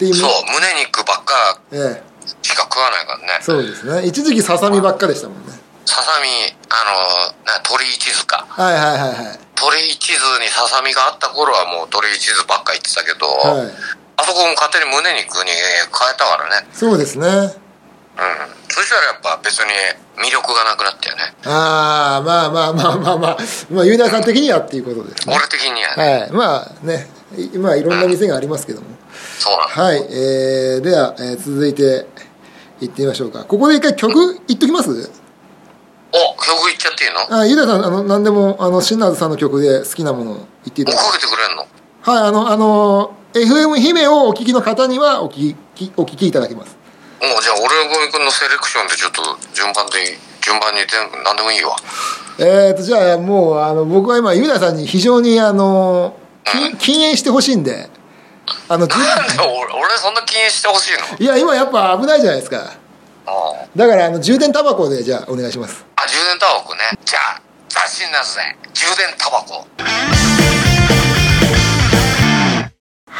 [0.00, 2.10] うんううそう胸肉ばっかええ
[2.42, 4.06] しか食わないからねそうですね。
[4.06, 5.52] 一時期ささみばっかでしたもんね。
[5.84, 6.28] ささみ
[6.68, 9.38] あのな鳥一途かはいはいはいはい。
[9.54, 13.70] 鳥一途にささみがあった頃はもう鳥一途ばっか言ってたけど、はい。
[14.16, 17.26] あそこも勝手に胸肉に変えたからねそうですね。
[18.20, 19.72] うんそしたらやっぱ別に
[20.16, 23.38] 魅力がなくなったよねああ、まあまあまあまあまあ、
[23.70, 25.34] まあ、ユダさん的にはっていうことですね。
[25.34, 26.30] 俺的には、はい。
[26.30, 27.06] まあね、
[27.36, 28.86] いまあいろんな店がありますけども。
[29.38, 29.96] そうなのはい。
[30.12, 32.06] えー、では、えー続いて、
[32.80, 33.44] 行ってみましょうか。
[33.44, 35.10] ここで一回曲言っときます
[36.12, 41.18] お曲いっちゃっていいのもあ、ユダさん、あの、何でも、あの、シナーズさんの曲で好きなものを言っていただいて。
[41.18, 41.66] けてくれんの
[42.02, 46.79] はい、あの、あの、FM 姫をお聞きの方にはお聞き、お聞きいただけます。
[47.20, 51.76] もうじゃあ俺のゴミ君のセレクションでちょっと順番で順番に全部何でもいいわ。
[52.38, 57.90] えーと、じゃあもう、あの、僕は今、ユダさんに非常に、あの、禁禁煙してほしいんで
[58.68, 61.18] あの 俺俺そんな禁煙してほしいの？
[61.18, 62.72] いや今やっぱ危ないじゃないですか。
[63.26, 65.84] あだからあの充電タバコでじゃあお願いします。
[65.96, 66.80] あ充電タバコね。
[67.04, 69.66] じゃあ雑誌になすね充電タバコ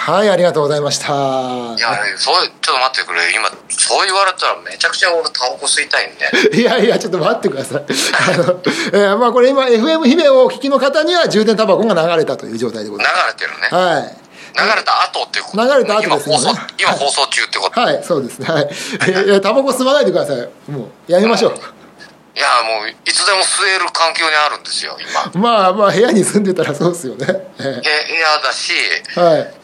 [0.00, 1.12] はいありがとうございました。
[1.12, 3.20] いやそうちょっと待ってくれ。
[3.36, 6.56] 今そう言われたらめちゃくちゃ俺タバコ吸いたいんで。
[6.56, 7.84] いやいやちょっと待ってください。
[7.84, 8.60] あの、
[8.94, 13.68] えーまあこれ今 FM 姫をお聞きの方には充電タバコが流れたという状態でござい流まれてるね。
[13.68, 14.16] すはい。
[14.56, 15.62] 流れた後っていうこと。
[15.62, 16.40] 流れた後ですよね。
[16.40, 18.02] 今放送今放送中ってこと、はい。
[18.02, 18.48] そうですね。
[18.48, 19.26] はい。
[19.26, 20.48] いやタバコ吸わないでください。
[20.70, 21.52] もうやめましょう。
[21.54, 22.40] い。
[22.40, 25.42] やもういつでも吸える環境にあるんですよ今。
[25.42, 27.26] まあまあ部屋に住んでたらそうですよね。
[27.58, 28.72] ええ部屋だし
[29.16, 29.59] えはい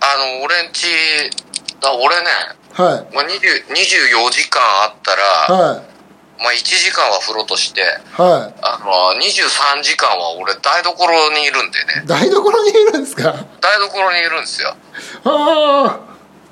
[0.00, 0.86] あの俺んち
[1.80, 2.26] だ俺ね、
[2.74, 3.14] はい。
[3.14, 5.22] まあ、20 24時間あったら、
[5.58, 5.82] はい。
[6.40, 7.82] まあ、1時間は風呂として
[8.12, 12.02] はあの23時間は俺台所にいるんでね。
[12.04, 13.32] い台所にいるんですか？
[13.60, 14.74] 台所にいるんですよ。
[15.24, 15.98] あ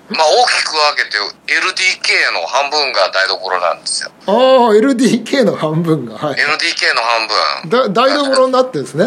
[0.09, 1.19] まあ大きく分けて
[1.55, 4.11] LDK の半分が台所なんですよ。
[4.27, 6.19] あああ LDK の半分が。
[6.19, 6.35] はい。
[6.35, 7.93] LDK の半分。
[7.95, 9.07] だ台所になってるんですね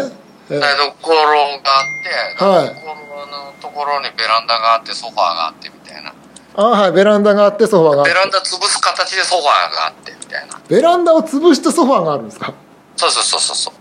[0.50, 2.66] ええ台所があって、はい。
[2.66, 6.12] 台所のところにベランダがあってソファーがあってみたいな。
[6.56, 6.92] あはい。
[6.92, 8.10] ベランダがあってソファーがあって。
[8.12, 10.60] ベランダ潰す形でソファーがあってみたいな。
[10.68, 12.52] ベランダを潰してソファーがあるんですか？
[12.96, 13.74] そうそうそうそうそう、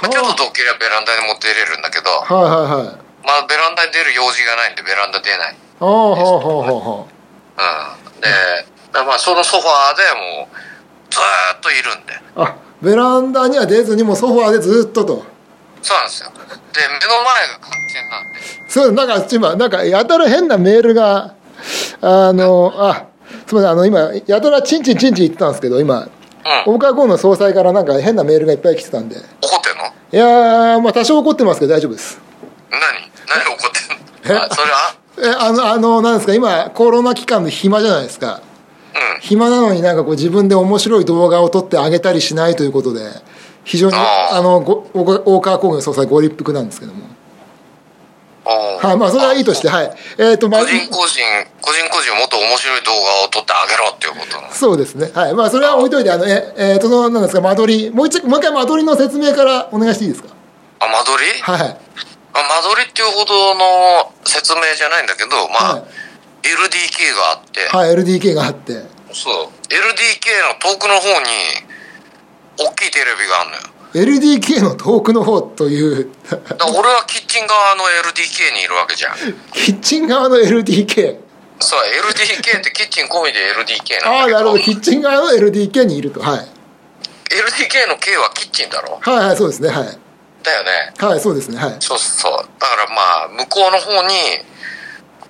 [0.00, 3.26] まあ、ちょっとどっけりゃベランダにも出れるんだけどはいはいはい。
[3.26, 5.56] まあベランダに出る用事がないんでベランダ出ない。
[5.80, 8.20] ああほうほうほうほうん。
[8.22, 8.28] で
[8.92, 10.56] だまあそのソファーでもう
[11.10, 12.14] ずーっといるんで。
[12.14, 15.24] うあベランダには出ずにもうソファーでずっとと
[15.82, 16.30] そうなんですよ。
[16.30, 16.40] で
[16.88, 18.38] 目の前が換気扇なんで。
[18.68, 21.34] そうなんか今なんかやたら変なメールが
[22.00, 23.06] あのあ
[23.46, 26.02] すみませんあの今やたらチンチンチンチン言ってたんですけど今。
[26.02, 26.74] うん。
[26.74, 29.16] 大川公の総裁からなんか変なメールがいっぱい来てたんで。
[29.16, 29.84] 怒ってんの？
[29.84, 32.20] いやーまあ多少怒ってますけど大丈夫です。
[32.70, 32.80] 何？
[33.28, 33.70] 何怒っ
[34.24, 34.42] てんの？
[34.42, 34.94] あそれは？
[35.18, 38.40] えあのあのなんですか今コロナ期間で暇じゃないですか。
[38.94, 39.20] うん。
[39.20, 43.00] 暇なのになんかこう自分で面白い動画を撮ってあげたりしないということで
[43.64, 44.36] 非常にあー。
[44.36, 44.86] あのご
[45.24, 47.02] 大川工業総裁ご立腹なんですけども。
[48.44, 49.92] はいまあそれはいいとしてはい。
[50.18, 51.22] えっ、とまあ個人個人
[51.60, 54.52] 個人個人もっと面白い動画を撮ってあげろっていうことなの。
[54.52, 55.10] そうですね。
[55.14, 55.34] はい。
[55.34, 57.90] まあそれは置いといてあのええー、とそのなんですか間取り。
[57.90, 60.30] もう一もう一回間取りの説明からお願いしていいですか？
[60.80, 61.40] あ間取り？
[61.40, 61.60] はい
[62.34, 65.82] あ間取りっていうほどの説明じゃないんだけどまあ、はい。
[66.42, 68.72] LDK があって、はい LDK があって。
[69.12, 69.46] そう。
[69.70, 71.26] LDK の遠くの方に
[72.58, 73.62] 大きいテレビがあるのよ。
[73.94, 76.10] LDK の遠くの方という。
[76.30, 79.16] 俺はキッチン側の LDK にいるわけじゃん。
[79.52, 81.18] キッチン側の LDK
[81.60, 84.00] そう LDK ってキッチン込みで LDK なんだけ。
[84.00, 84.58] どああなるほど。
[84.58, 86.20] キッチン側の LDK にいると。
[86.20, 86.38] はい。
[86.40, 88.98] LDK の K はキッチンだろ？
[89.00, 89.86] はいはいそうですねはい。
[90.42, 90.94] だよね。
[90.98, 91.76] はいそうですねはい。
[91.80, 92.32] そうそう。
[92.58, 94.14] だからまあ向こうの方に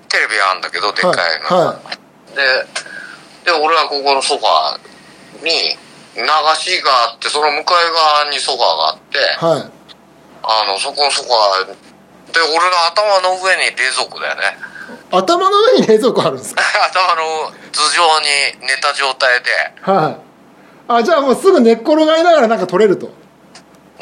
[0.08, 1.48] テレビがあるんだけどでっかいの。
[1.48, 1.80] が、は
[2.34, 2.42] で
[3.44, 5.76] で俺はここのソファーに
[6.16, 6.22] 流
[6.56, 9.70] しがあってその向かい側にソファーがあってはい。
[10.44, 14.42] あのそこのソファーで俺の頭の上に冷蔵庫だよね。
[15.10, 16.62] 頭の上に冷蔵庫あるんですか？
[16.90, 17.22] 頭の
[17.70, 19.50] 頭上に寝た状態で。
[19.82, 20.16] はい。
[20.88, 23.06] あじゃあもうすぐ寝っ転がりながらなんか撮れると？
[23.06, 23.12] も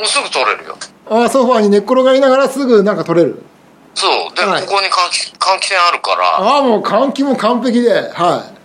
[0.05, 0.77] うすぐ取れるよ。
[1.11, 3.43] あソファーに寝っ転がりながらすぐなんか撮れる？
[3.95, 4.35] そう。
[4.37, 4.63] で、はい。
[4.67, 6.25] ここに換気換気扇あるから。
[6.39, 8.01] ああもう換気も完璧では
[8.49, 8.60] い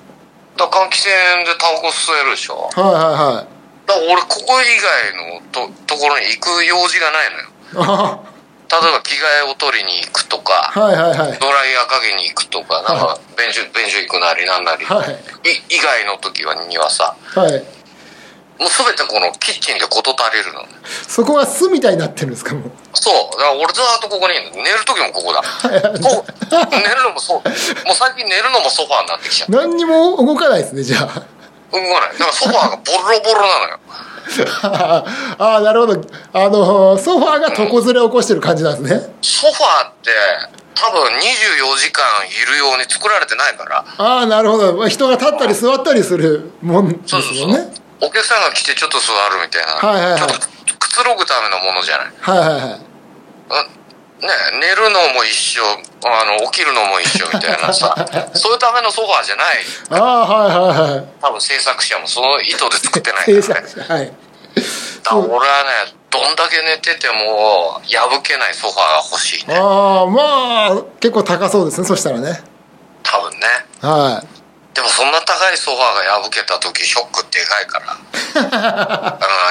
[0.57, 2.69] だ換気扇でタバコ吸えるでしょ。
[2.73, 3.55] はいはい
[3.87, 7.31] だから俺ここ以外のとところに行く用事がない
[7.75, 7.93] のよ。
[7.93, 8.19] あ
[8.81, 11.37] 例えば着替えを取りに行くとかあはいはいはい。
[11.39, 15.49] ドライヤーかけに行くとかなんはか便所便所行くなりなんなり、はい。
[15.51, 17.63] い以外の時はにはさはい
[18.59, 20.63] もう全てこのキッチンで事足りるの。
[21.07, 22.71] そこが巣みたいになってるんですかもう。
[22.93, 23.13] そう。
[23.37, 25.41] だから俺ずっとここに寝る時もここだ。
[25.41, 27.37] こう寝るのもそう。
[27.37, 31.05] もう最近寝るのもソファーになってきちゃう何にも動かないですねじゃあ。
[31.05, 32.17] 動かない。
[32.17, 33.79] だからソファーがボロボロなのよ。
[34.63, 36.01] ああなるほど。
[36.33, 39.15] あのソファーが床ずれを起こしてる感じなんですね。
[39.21, 40.11] ソファーって
[40.75, 43.85] 多分24時間いるように作られてないから。
[43.97, 44.73] ああなるほど。
[44.75, 50.19] まあ人が立ったり座ったりするもんですそうそうそう、もんねお客さんが来てちょっと座るみたいな、はいはいはい。
[50.19, 52.07] ちょっとくつろぐためのものじゃない。
[52.19, 52.79] はいはいはい。
[52.79, 54.31] うんね
[54.61, 55.61] 寝るのも一緒
[56.05, 57.93] あの起きるのも一緒みたいなさ。
[58.33, 59.65] そういうためのソファーじゃない。
[59.89, 61.05] ああはいはいはい。
[61.21, 63.67] 多分制作者もその意図で作ってない制からね。
[63.67, 64.13] 作者はい。
[65.03, 69.57] だ俺はねどんだけ寝てても破けないソファーが欲しいね。
[69.57, 72.41] ああまあ結構高そうですねそしたらね。
[73.03, 73.47] 多分ね。
[73.81, 74.27] はい
[74.75, 77.95] でもそんな高いソファーが破けた時ショックでかいから。
[77.95, 78.03] うん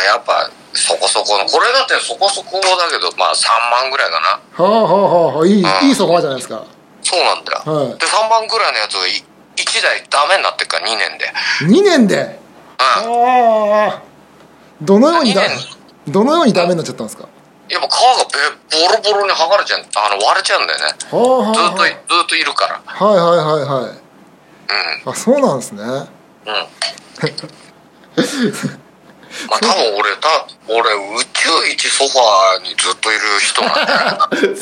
[0.04, 4.38] やっぱソそこそこのこれだってそこそこだけどまあ3万ぐらいかな。
[4.64, 4.88] はあは
[5.32, 6.62] あはあいいいいそこまじゃないですか。
[7.00, 7.98] そうなんだよ、はい。
[7.98, 9.06] で3万ぐらいのやつが
[9.56, 11.32] 1台ダメになってっから2年で。
[11.64, 12.16] 2年で？
[12.18, 12.28] うん。
[12.76, 14.02] ああ。
[14.82, 16.12] どのようにだ二年。
[16.12, 17.26] どのようにダメになっちゃったんですか？
[17.70, 18.36] やっぱ皮がべ
[18.76, 20.84] ボロボロに剥がれちゃうあの割れちゃうんだよね。
[21.10, 22.82] はあはあずっとはずっといるから。
[22.84, 23.90] あはいはいはいはい。
[23.90, 24.03] うん
[25.04, 25.82] あそうなんですね。
[25.82, 25.88] うん。
[29.48, 34.56] まあ多分俺た俺宇宙一ソファーにずっといる人なんだよ。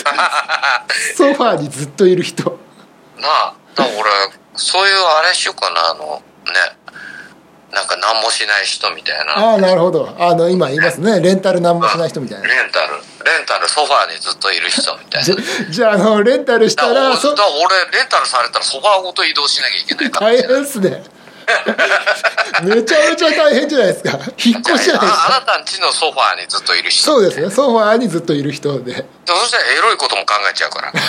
[1.17, 2.59] ソファーにずっといる人。
[3.19, 4.11] なあ多分俺
[4.55, 6.77] そういうあれしようかなあのね
[7.73, 9.33] なんか何もしない人みたいな。
[9.33, 10.15] ああなるほど。
[10.19, 11.21] あの今言いますね。
[11.21, 12.47] レンタル何もしない人みたいな。
[12.47, 12.93] レンタル。
[13.25, 15.71] レンタルソファーにずっといる人みたいな。
[15.71, 20.27] じゃああのレンタルしたらそだから俺レンタルされたらソファーごと移動しなきゃいけないから。
[20.33, 21.03] 大変っすね
[22.63, 24.11] めちゃめちゃ大変じゃないですか。
[24.45, 27.03] 引っ越しじゃないですああかなたんちのソファーにずっといる人。
[27.05, 27.51] そうですね。
[27.51, 28.93] ソファーにずっといる人で。
[28.93, 30.93] でそしたらエロいことも考えちゃうから。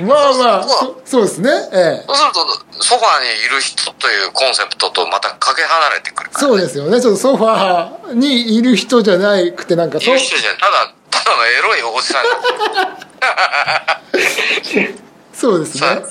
[0.00, 0.64] まあまあ
[1.04, 1.50] そうですね。
[1.72, 2.04] ええ。
[2.06, 6.48] そうするとソファーにいる人というコンセプトとまたかけ離れてくるから。
[6.48, 7.00] そうですよね。
[7.00, 12.24] ちょっとソファーにいる人じゃなくてなんかいる人じゃんただただのエロいおじさん。
[15.34, 16.02] そうですね。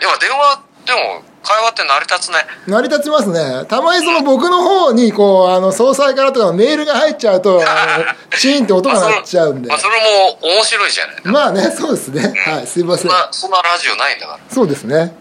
[0.00, 2.38] 今電話でも会話って成り立つね。
[2.66, 3.66] 成り立ちますね。
[3.66, 8.04] たまにその僕の方にこうあの総裁からとかのメールが入っちゃうとあの
[8.38, 9.68] チーンって音が鳴っちゃうんで。
[9.68, 11.16] まあそれも面白いじゃない。
[11.24, 12.32] まあねそうですね。
[12.46, 13.10] はいすいません。
[13.10, 14.38] そんなそんなラジオないんだから。
[14.48, 15.14] そうですね。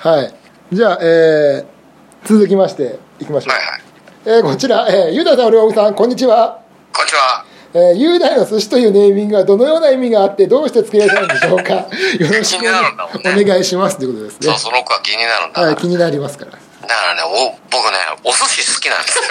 [0.00, 0.34] はい。
[0.72, 3.80] じゃあえー、続きましていきましょう、はいはい。
[4.26, 6.58] えー、こちら、えー、ゆうださん、りょうさん、こんにちは。
[6.92, 7.45] こんにちは
[7.78, 11.74] えー、雄大の寿司というネーミングはどのような意味があってどうして付けられたのでしょうか？
[12.18, 12.70] よろしくね。
[12.70, 14.48] お願いしますということですね。
[14.48, 16.52] そうその子は気になるんだはい気になりますから。
[16.52, 19.24] だからねお僕ねお寿司好きなんですよ。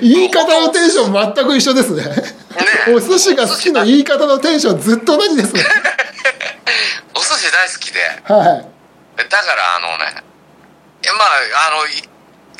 [0.00, 2.02] 言い方のテンション全く一緒ですね。
[2.94, 5.62] お寿司が好きの言い方のテンションずっと同じですね。
[7.14, 8.00] お寿司大好きで。
[8.00, 8.66] はい。
[9.28, 10.14] だからあのね
[11.04, 12.02] まああのい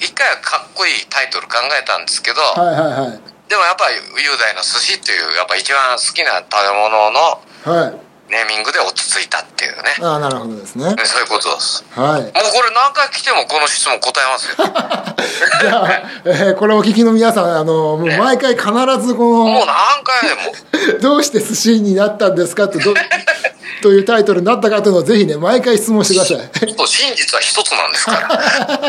[0.00, 7.20] 一回はかっこいいタイトル考えたんですけど、はいはいはいでもやっぱり雄大の寿司っていうやっぱ一番好きな食べ物の
[7.68, 8.12] はい。
[8.32, 9.92] ネーミングで落ち着いたっていうね。
[10.00, 10.96] ああなるほどですね。
[11.04, 11.84] そういうことです。
[11.90, 12.22] はい。
[12.22, 14.56] もうこれ何回来てもこの質問答えますよ。
[15.60, 18.64] じゃあ、えーこれをお聞きの皆さんあのもう毎回必
[19.06, 20.96] ずこのもう何回でも。
[21.04, 22.94] どうして寿司になったんですかとど
[23.84, 26.74] というタイトルになったかというのをぜひね毎回質問してください。
[26.86, 28.28] 真実は一つなんですから。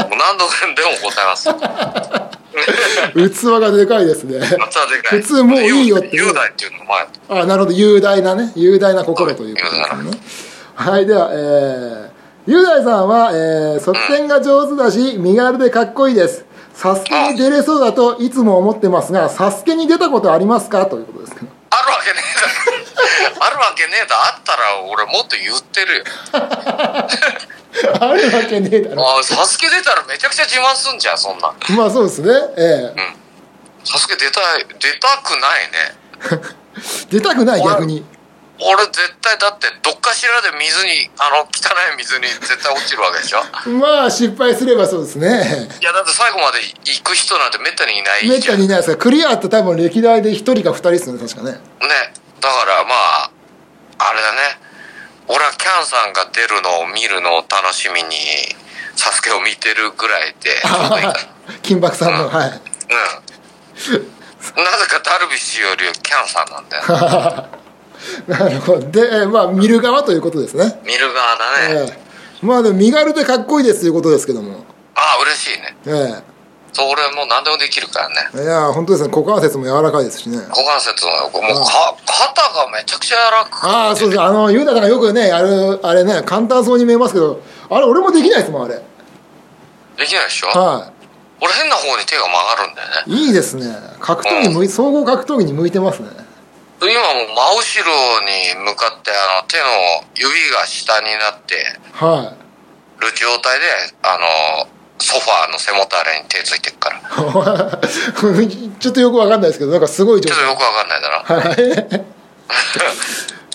[0.05, 1.49] もう何度でも答えます
[3.13, 4.39] 器がでかいですね。
[5.09, 7.07] 普通もういいよって雄大っていうの前。
[7.41, 7.75] あなるほど。
[7.75, 8.51] 雄大なね。
[8.55, 10.21] 雄大な心ということですね。
[10.75, 16.45] はいではえー、雄大さんは、えー、側転が上手だし身軽でかっこいいです。
[16.73, 20.87] サスケに出れそうだといつも思ってますがサスケに出たことありますか？
[20.87, 23.45] ということですけどあるわけねえだろ。
[23.45, 26.03] あるわけねえだあったら俺もっと言ってるよ。
[27.99, 29.19] あるわけねえだろ。
[29.19, 31.49] あサスケ出たらめちゃくちゃ自慢すんじゃんそんな。
[31.49, 32.31] んまあそうですね。
[32.57, 32.93] え
[33.83, 35.95] サスケ出たい出たくないね。
[36.31, 36.63] え
[37.09, 38.05] 出たくない逆に
[38.65, 43.43] 俺絶対だってどっかしらで水にあの汚い水に絶対落ちるわけでしょ？
[43.69, 45.69] まあ失敗すればそうですね。
[45.81, 51.51] いやだって最後まで行く人なんてめったにいないめったにいないですからクリアって多分歴代で1人か2人ですよね確かね。
[51.51, 51.59] ね
[52.41, 53.31] だからまあ
[53.99, 54.37] あれだね。
[55.27, 58.15] 俺はキャンさんが出るのを見るのを楽しみに
[58.95, 60.61] サスケを見てるぐらいで。
[61.63, 62.47] 金箔さんのはい。
[62.49, 62.53] うん。
[64.63, 66.83] なぜかダルビッシュよりキャンさんなんだよ
[68.27, 68.79] なるほど。
[68.91, 70.81] で、えーまあ見る側ということですね。
[70.85, 74.65] 見る側だね、ええまあでも身軽でかっこいいですということですけども。
[74.95, 75.75] ああ嬉しいね。
[75.85, 76.23] え
[76.73, 78.15] そう俺もう何でもできるからね。
[78.35, 79.09] えいや本当ですね。
[79.09, 80.37] 股関節も柔らかいですしね。
[80.37, 83.67] 股関節ももうか肩がめちゃくちゃ柔らかく。
[83.67, 85.49] ああそうですあの雄太さんがよくねあれ
[85.83, 88.75] あれね簡単そうに見えますけどあれ俺もできないですもんあれ。
[89.97, 90.47] できないでしょ？
[90.47, 90.91] は
[91.39, 93.13] 俺変な方に手が曲がるんだよね。
[93.21, 93.65] いいいですね。
[93.99, 96.09] 格闘技向い総合格闘技に向いてますね
[96.89, 99.63] 今もう真後ろに向かってあの手の
[100.15, 101.55] 指が下になって
[101.93, 102.35] は
[102.99, 103.65] る状態で
[104.01, 104.69] あの
[104.99, 106.99] ソファーの背もたれに手ついてるから。
[108.41, 108.47] い
[108.79, 110.37] ちょっとよくわかんないですけどなんかすごい状態。
[110.37, 111.23] ちょっとよくわかんないだろ。
[111.23, 112.05] はい。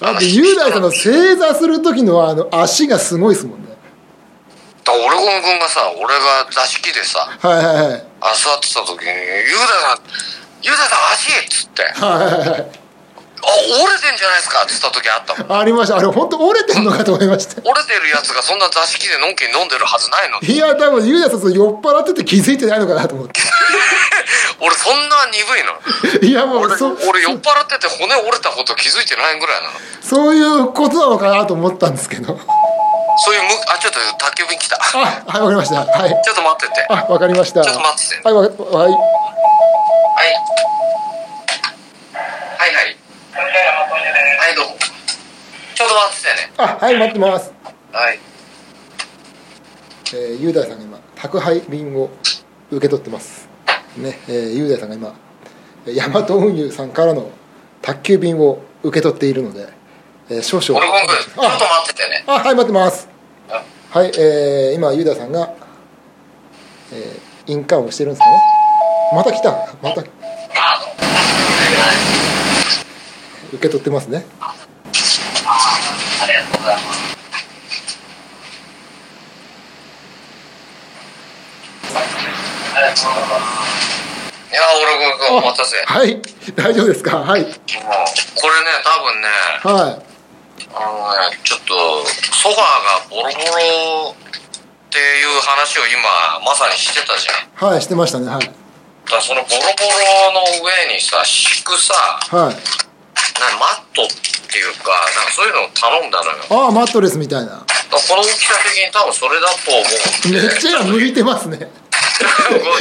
[0.15, 3.69] あと雄大さんの正座する時のあの足がすごいですもんね。
[4.85, 8.05] だからオレゴン君がさ俺が座敷でさはいはいはい。
[8.21, 9.99] あ座ってた時に「雄大さん
[10.63, 11.83] 雄大さん足!」っつって。
[11.83, 11.93] はい
[12.39, 12.88] はいはい
[13.43, 15.59] 折れてんじゃないですかって言った時あったもん。
[15.61, 15.97] ありました。
[15.97, 20.51] あれ本当折れてんのかと思いました折れてるやつがそんな座敷でのんきに飲んでるはずないのに。
[20.51, 23.41] いや多分ユダさん酔っ払ってて気づいてないのかなと思って。
[24.61, 26.29] 俺そんな鈍いの？
[26.29, 32.39] いやもう俺そ俺酔っ払ってて骨折れたこと気づいてないぐらいなのそういうことなのかなと思ったんですけど。
[33.21, 34.77] そういうむあちょっと宅急便来た。
[34.77, 35.77] ちあはいわかりました。
[35.85, 36.11] はい。
[36.11, 36.87] ょっと待ってて。
[36.89, 37.63] あわかりました。
[37.65, 38.29] ちょっと待ってて。
[38.29, 38.93] はいわかはい。
[42.59, 42.98] はいはい
[43.39, 44.77] はいはいどうも。
[45.73, 46.53] ちょっと待っててね。
[46.57, 47.53] あはい待ってます。
[47.93, 48.19] はい。
[50.13, 52.11] えー、雄大さんが今宅配便を
[52.73, 53.49] 受け取ってます。
[53.97, 55.15] ねえー、雄大さんが今
[55.87, 57.31] ヤマト運輸さんからの
[57.81, 59.69] 宅急便を受け取っているので、
[60.31, 60.77] えー、少々。
[60.77, 62.25] 俺今度ちょっと待っててね。
[62.27, 63.09] あはい待ってます。
[63.51, 63.63] あ。
[63.97, 65.55] はいえー、今雄大さんが、
[66.93, 68.43] えー、印鑑をしてるんですかね。
[69.15, 69.53] また来た。
[69.81, 70.01] また。
[70.01, 70.05] あ
[73.53, 74.27] 受け取ってますね。
[74.41, 74.55] あ
[76.27, 77.09] りがとうございます。
[84.51, 84.85] いや俺
[85.17, 85.77] これお待たせ。
[85.85, 86.21] はい。
[86.55, 87.19] 大丈夫ですか？
[87.19, 87.43] はい。
[87.43, 87.63] もうこれね
[88.85, 89.29] 多分ね
[89.63, 90.03] はい。
[90.75, 90.93] あの
[91.31, 92.05] ねちょっと
[92.37, 94.15] ソファーがボロボロっ
[94.91, 96.01] ていう話を今
[96.45, 97.71] まさにしてたじゃん。
[97.71, 98.27] はいしてましたね。
[98.29, 98.51] はい。
[99.11, 101.95] だそのボロボロの上にさ敷くさ
[102.31, 102.55] はい。
[102.55, 102.61] な
[103.59, 104.09] マットっ
[104.51, 106.67] ていうかなんかそういうのを頼んだのよ。
[106.67, 107.53] ああマットレスみたいな。
[107.53, 111.71] らこの大きさ的に多分それだと思うめっちゃ今向いてますね。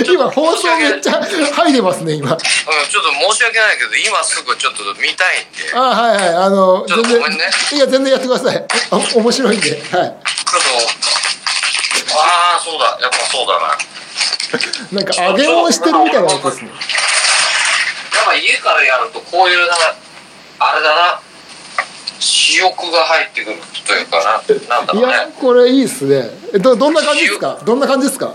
[0.06, 2.34] 今放送めっちゃ入ってますね今。
[2.34, 5.70] うん、ちょっと申し訳ないけど今すぐちょっと見たいんで。
[5.70, 6.36] ちょあはいはい。
[6.36, 7.46] あのちょっと全然ごめんね。
[7.74, 8.66] いや全然やってください。
[8.92, 9.70] あ面白いんで。
[9.70, 9.80] はい。
[9.80, 9.98] っと
[12.18, 12.98] ああそうだ。
[13.02, 13.78] やっぱそうだな。
[14.94, 16.72] なんか揚げ物してるみたいなことですね。
[16.72, 16.76] や
[18.22, 19.76] っぱ家からやるとこういうな
[20.60, 21.22] あれだな。
[22.20, 24.42] 私欲が入ってくるというかな。
[24.78, 25.14] なんだいろうね。
[25.14, 26.30] やこれいいっすね。
[26.54, 27.60] えどどんな感じですか？
[27.64, 28.28] どんな感じですか？
[28.28, 28.32] あ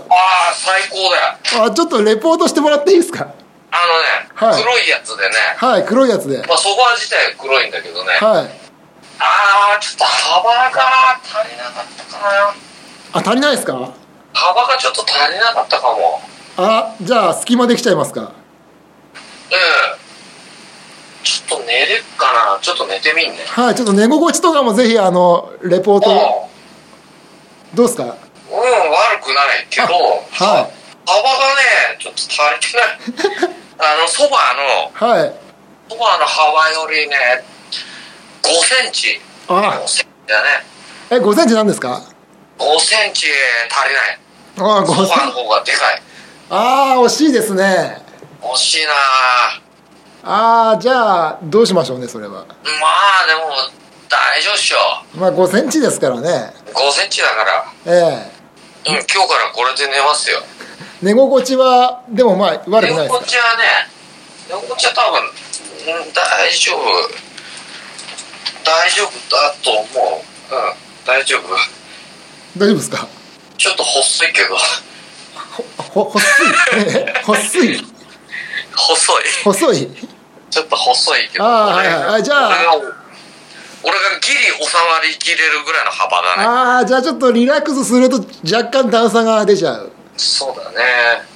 [0.51, 1.65] あ最高だよ。
[1.65, 3.23] あちょっとレポートしてもらっていいですか？
[3.23, 4.61] あのね、はい。
[4.63, 5.35] 黒いやつでね。
[5.57, 6.37] はい黒いやつで。
[6.47, 8.13] まあソファー自体は黒いんだけどね。
[8.13, 8.49] はい。
[9.19, 12.53] ああちょっと幅が足りなかったかな。
[13.13, 13.93] あ足りないですか？
[14.33, 16.21] 幅がちょっと足りなかったかも。
[16.55, 18.29] あじゃあ隙間できちゃいますかうん
[21.23, 23.37] ちょっと寝れっかなちょっと寝てみんね。
[23.47, 26.09] はいちょっと寝心地とかもぜひあのレポート。
[26.13, 26.49] も
[27.73, 28.03] どうですか？
[28.03, 29.93] ううん悪くないけどはい。
[30.31, 33.53] 幅がねちょっと足りてない。
[33.79, 35.33] あのソファーのはい。
[35.89, 37.43] ソファーの幅よりね
[38.43, 39.21] 5センチ。
[39.47, 39.53] あ。
[39.83, 40.65] 5センチだね。
[41.09, 42.01] え5センチなんですか
[42.59, 43.27] ？5センチ
[43.69, 44.19] 足りない。
[44.59, 46.01] あ5ソファーのセン方がでかい。
[46.49, 48.01] ああ惜しいですね。
[48.41, 48.91] 惜しいな
[50.25, 52.31] ああじゃあどうしましょうねそれは。
[52.31, 52.45] まあ
[53.27, 53.51] でも
[54.09, 54.77] 大丈夫っしょ。
[55.17, 56.53] まあ5センチですからね。
[56.73, 57.65] 5センチだから。
[57.85, 58.29] え
[58.87, 58.89] え。
[58.89, 60.41] うん今日からこれで寝ますよ。
[61.01, 63.63] 寝心地はでもまあ悪くない寝です心地はね
[64.49, 66.79] 寝心地は多分うん大丈夫。
[68.63, 69.83] 大丈夫だと思
[70.51, 70.55] う。
[70.55, 70.73] うん
[71.05, 71.49] 大丈夫。
[72.57, 73.07] 大丈夫ですか？
[73.57, 74.55] ちょっと細いけど。
[75.93, 76.47] ほ細い？
[76.95, 77.85] え細い？
[78.75, 79.23] 細い。
[79.43, 79.89] 細い？
[80.53, 82.19] ちょっと細いけどあーはいはい。
[82.19, 82.49] あじゃあ。
[83.85, 86.43] 俺がギリ収まりきれるぐらいの幅だね。
[86.45, 89.91] ああじゃあちょっとリラックスすると若干段差が出ちゃう。
[90.15, 90.77] そうだね。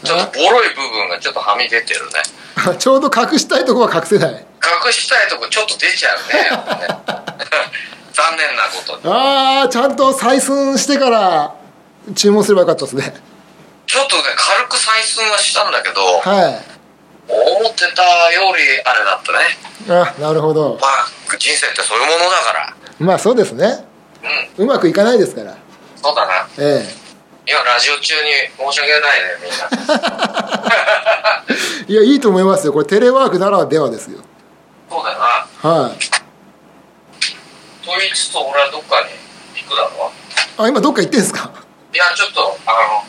[0.04, 2.14] ちょっとボロい部分がちょっとはみ出てるね。
[2.56, 4.46] あ ちょうど隠したいとこは隠せない。
[4.86, 6.50] 隠したいとこちょっと出ちゃうね
[8.14, 9.14] 残念なことに。
[9.14, 11.56] ああちゃんと採寸してから
[12.16, 13.14] 注文すればよかったですね。
[13.88, 16.62] ちょっとね軽く採寸はしたんだけどは
[17.60, 19.40] 思ってたよりあれだったね。
[19.88, 20.78] いあなるほど。
[20.82, 22.74] まあ人生ってそういうものだから。
[23.00, 23.86] まあそうですね。
[24.58, 24.66] うん。
[24.66, 25.56] うまくいかないですから。
[25.96, 26.48] そうだな。
[26.58, 26.86] え
[27.50, 28.32] 今ラジオ中に
[28.72, 29.68] 申し訳ないねみんな。
[31.88, 32.74] え いやいいと思いますよ。
[32.74, 34.20] これテレワークならではですよ。
[34.90, 35.26] そうだよな。
[35.70, 35.92] はい。
[37.86, 39.08] と言いつつ俺はどっかに
[39.64, 40.12] 行くだろ
[40.58, 41.50] あ今どっか行ってんすか？
[41.94, 43.04] いやちょっとあの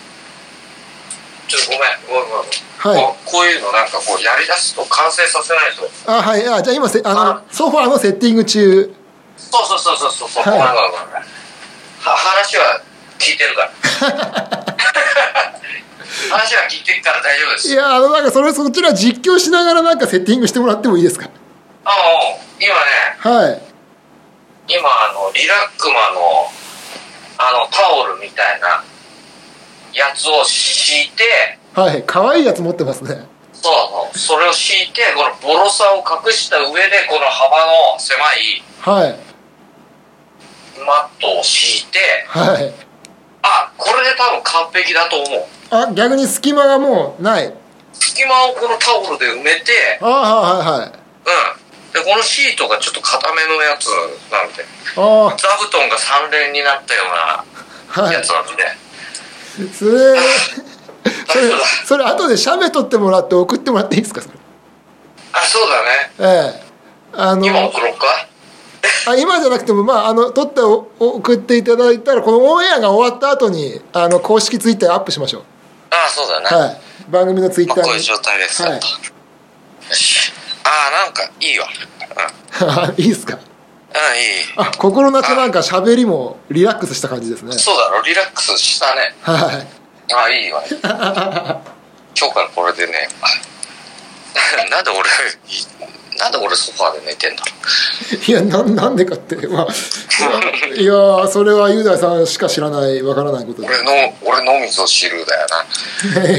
[1.49, 3.03] ちょっとごめんごめんごめん。
[3.03, 3.15] はい。
[3.25, 5.89] こういうのなんかこうやりだすと完成させないと。
[6.13, 7.43] あはいあじゃあ今せあのあ。
[7.51, 8.95] ソファーのセッティング中。
[9.37, 10.29] そうそうそうそうそう。
[10.29, 10.59] そう、はい。
[10.59, 11.15] ごめんごめんごめん。
[11.15, 11.23] は
[12.01, 12.83] 話は
[13.19, 13.71] 聞いてるから。
[16.31, 17.69] 話は聞いてるから大丈夫です。
[17.73, 21.29] いやあのなんかそれそちら実況しながらなんかセッティングしてもらってもいいですか？
[21.85, 23.39] あの今ね。
[23.41, 23.63] はい。
[24.69, 26.51] 今あのリラックマの
[27.39, 28.83] あのタオルみたいな
[29.93, 31.25] やつを敷いて
[31.75, 33.27] はい可愛いやつ持ってますね。
[33.53, 34.19] そうそう。
[34.19, 39.19] それを敷いて、このボロさを隠した上で、この幅の狭いはい。
[40.87, 42.73] マットを敷いて、はい。
[43.43, 45.47] あ、これで多分完璧だと思う。
[45.71, 47.53] あ逆に隙間がもうない。
[47.93, 50.89] 隙間をこのタオルで埋めて、あはいはいはい。
[50.89, 51.93] うん。
[51.93, 53.87] で、このシートがちょっと硬めのやつ
[54.31, 54.65] なんで、
[54.97, 57.45] あ座布団が3連になったようあ
[57.97, 58.15] なはい。
[58.15, 58.63] やつなんで、
[59.59, 61.53] それそれ。
[61.87, 64.21] それ後で写メ撮ってもらって送ってもらっていいですか？
[64.23, 64.35] それ
[65.33, 66.53] あ、そうだね。
[66.55, 66.69] ええ
[67.13, 68.07] あの今送ろうか？
[69.11, 75.45] あ今じゃなくてもまああの撮ってお送っていただいたらこのオンエアが終わった後にあの公式ツイッターアップしましょ
[75.91, 76.47] あ、そうだね。
[76.51, 76.81] うはい
[77.11, 78.87] 番組のツイッまあ、ターにこういう状態ですよ、はいと。
[78.87, 78.93] よ
[79.95, 80.33] し。
[80.65, 81.67] あ、なんかいいわ。
[82.89, 82.95] うん。
[83.03, 83.39] いいですか？
[83.99, 84.71] うん、いい。
[84.71, 89.15] あ心なしなんか喋りもリラックスした感じですねそうだろ、リラックスしたね。
[89.23, 89.67] はい
[90.15, 90.63] あ、いいわ。
[90.69, 93.09] 今日からこれでね。
[94.71, 95.67] なんで俺、い
[96.19, 105.47] なんで俺ソファーで寝てんだろいやなんなんでかってまあいやそれは雄大さんしか知らないわからないことで俺の、俺のみぞ知るだよ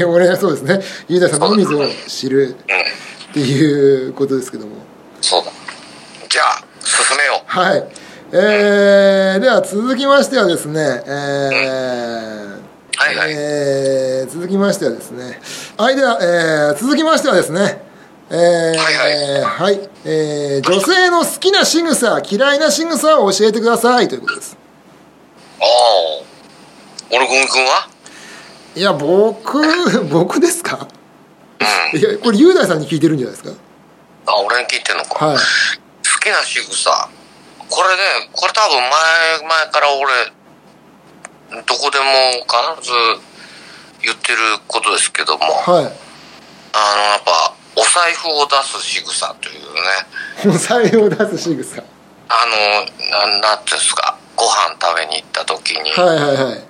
[0.00, 0.06] な。
[0.06, 2.54] 俺そうですね雄大さんのみぞ知るうん。
[2.54, 2.56] っ
[3.32, 4.76] ていうことですけども
[5.22, 5.50] そうだ。
[6.28, 7.42] じゃあ、進めよう。
[7.46, 7.84] はい
[8.32, 12.60] えー、では続きましてはですねえー
[12.96, 13.32] はいはい。
[13.32, 15.40] えー続きましてはですね
[15.76, 17.82] はいでは、えー続きましてはですね
[18.30, 18.36] えー
[18.78, 24.56] はいはいえー女性の好きな仕草嫌いな仕草を教えてくださいということです
[25.60, 26.24] ああ。
[27.12, 27.88] 俺ゴミくんは？
[28.76, 29.60] いや僕
[30.08, 30.86] 僕ですか？
[31.92, 31.98] うん。
[31.98, 33.58] いやこれ雄大さんに聞いてるんじゃないですか？
[34.26, 35.26] あ、俺に聞いてんのか。
[35.26, 35.42] はい好
[36.20, 37.08] きな仕草。
[37.68, 42.04] これね、これ多分前、前から俺、どこでも
[42.46, 42.92] 必ず
[44.02, 45.84] 言ってることですけども、はい。
[46.72, 49.80] あの、やっぱ、お財布を出す仕草というね、
[50.54, 51.82] お財布を出す仕草。
[52.28, 56.64] あの、なん、なんていうんですか、ご飯食べに行った時に、はいはいはい。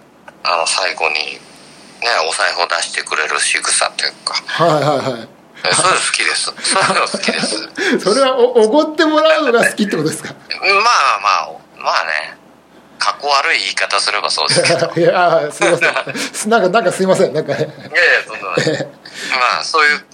[0.45, 1.41] あの、最後に、ね、
[2.29, 5.29] お財布を出してくれる仕草というか、はいはいはい。
[5.29, 5.40] え
[5.75, 6.45] そう好きです。
[6.45, 7.69] そういうの好きです。
[8.03, 10.35] それはおおごってもらうのが好きってことですか？
[10.51, 10.71] まあ
[11.23, 12.37] まあ、まあね、
[12.99, 14.93] かっこ悪い言い方すればそうですけど。
[14.97, 17.75] いやあすいませんなんかなんかすいませんなんかねいやいや、
[18.27, 18.47] そんな。
[19.39, 20.05] まあ、そういう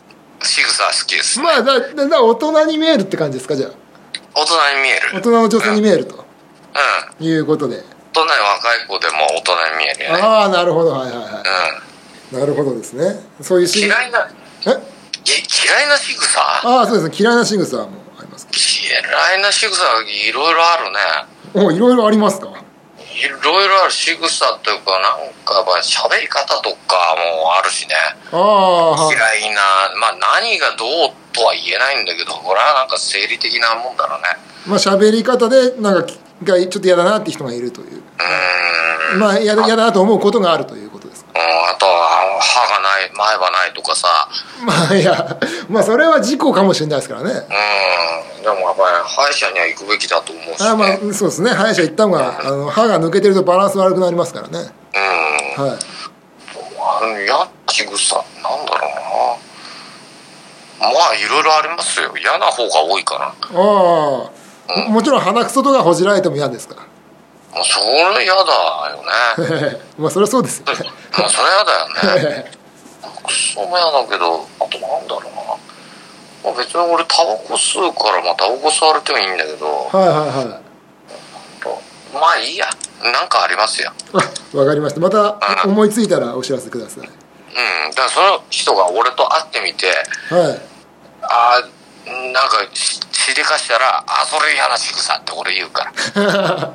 [0.43, 1.39] 仕草は好きです。
[1.41, 3.71] まあだだだ大人に見えるって感じですかじゃあ？
[4.35, 5.11] 大人に見える。
[5.15, 6.25] 大人の女性に見えると？
[7.21, 7.27] うん。
[7.27, 7.77] いうことで
[8.13, 10.23] 大人に若い子でも大人に見えるよね。
[10.23, 11.25] ああなるほどはいはいは
[12.33, 14.29] ういなるほどですねそういう嫌いな、
[14.67, 14.71] え？
[14.71, 14.75] い
[15.27, 16.41] 嫌いな仕草？
[16.41, 20.99] ああそうですね嫌いな仕草もあります嫌いな仕草いろいろあるね。
[21.55, 22.49] おいろいろありますか？
[22.49, 27.95] いろいろある仕草というか、なんか、まあ、喋り方とかもあるしね。
[28.31, 29.63] あ嫌いな、
[29.99, 34.29] まあ、何がどうとは言えないんだけど、これはなんか生理的なもんだろうね。
[34.67, 39.19] まあ喋り方でなんかきがちょっと嫌だなって人がいるといううーん。
[39.19, 41.06] まあ嫌だなと思うことがあるということ
[41.39, 44.29] あとは歯がない前歯ないとかさ。
[44.65, 47.31] まあいやまあそれは事故かもしれないですからね。
[47.31, 48.43] うん。
[48.43, 51.51] でもやっぱり歯医者には行くべきだと思うし、ね、あまあそうですね。
[51.51, 54.59] 歯医者行った方があの歯が抜けてるとバランス悪くなりますからね。
[55.59, 55.65] うん。
[55.65, 55.79] はい。
[56.79, 58.91] あの嫌な仕草なんだろう
[60.81, 60.93] な。
[60.93, 62.15] まあいろいろありますよ。
[62.17, 63.25] 嫌な方が多いかな。
[63.27, 63.57] ああ。
[63.59, 64.31] も
[64.89, 66.87] もちろん鼻くそとかほじられても嫌ですか？
[67.57, 68.41] もうそれ嫌だ
[68.91, 69.81] よね。
[69.99, 70.61] まあそれはそうです。
[70.61, 72.53] よねもうそれ嫌だよね。
[73.27, 75.31] クソも嫌だけどあとなんだろうな。
[76.45, 79.89] まあ別に俺タバコ吸うからまあタバコ吸われてもいいんだけど。
[79.91, 80.47] はいはいはい。
[82.13, 82.67] まあいいや。
[83.03, 83.93] なんかありますよ。
[84.13, 85.01] あわかりました。
[85.01, 87.09] また思いついたらお知らせください。
[87.09, 89.87] うん、だからその人が俺と会ってみて、
[90.31, 90.61] はい。
[91.23, 91.76] あー
[92.07, 96.73] なんかししでかしたら、あ、それ嫌な仕草って俺言うから。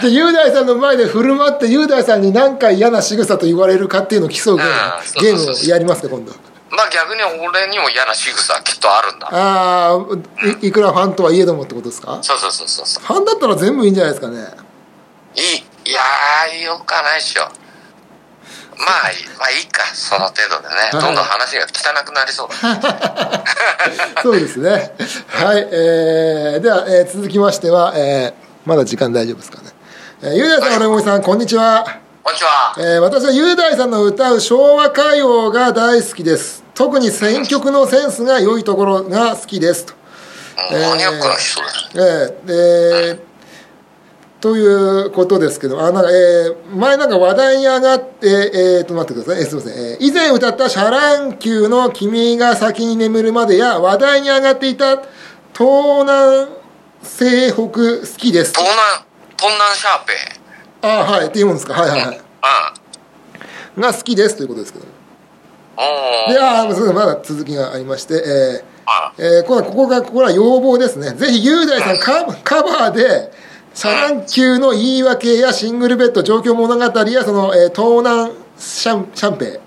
[0.00, 6.32] で雄大さんの前で振る舞って雄大さんに何回嫌な仕草と言われるかっていうのを競うゲームをやりますか今度
[6.70, 9.28] まあ逆に俺にも嫌な仕草はきっとあるんだ。
[9.30, 9.98] ああ
[10.62, 12.18] いいくらファンとはいえどもってことですか？
[12.22, 13.04] そうそうそうそうそう。
[13.04, 14.48] ファンだったら全部いいんじゃないですかね
[15.34, 15.44] いい、
[15.90, 17.48] いやー、よかないっしょ。
[18.78, 20.74] まあいい、まあいいか、その程度でね。
[20.74, 23.44] はいどんどん話が汚くなりそうだ。
[24.22, 24.94] そうですね
[25.28, 29.70] はいえー、では、えー続きましては、えーまだ時間大丈夫ですかね、
[30.22, 31.84] えー、雄大さん、俺森さんこんにちは
[32.22, 32.74] こんにちは。
[32.78, 39.94] えー私は雄大さんの歌う昭和歌謡が大好きです特に選曲のセンスが良いところが好きですと、
[40.70, 41.72] マニアックな人だよ。
[41.94, 43.27] えーで
[44.40, 54.98] ということですけど、あなんか、えー前なんか話題に上がって、えー、と、待ってください、えーすみません、えー以前歌ったシャ乱Qの君が先に眠るまでや、話題に上がっていた
[55.56, 56.48] 東南
[57.02, 57.70] 西北好
[58.16, 58.52] きです。
[58.52, 59.04] 東南、
[59.36, 60.38] 東南シャーペ
[60.82, 62.20] あはい、っていうもんですか、はいはいはい。
[63.76, 63.82] うん。
[63.82, 64.84] が好きですということですけど。
[65.76, 71.10] おあーそうですまだ続きがありまして、えーあえー、ここがここら要望ですね。
[71.12, 73.30] ぜひ雄大さんカカバーで
[73.74, 79.60] シャラン級の言い訳やシングルベッド状況物語やその、えー東南シャンシャンペ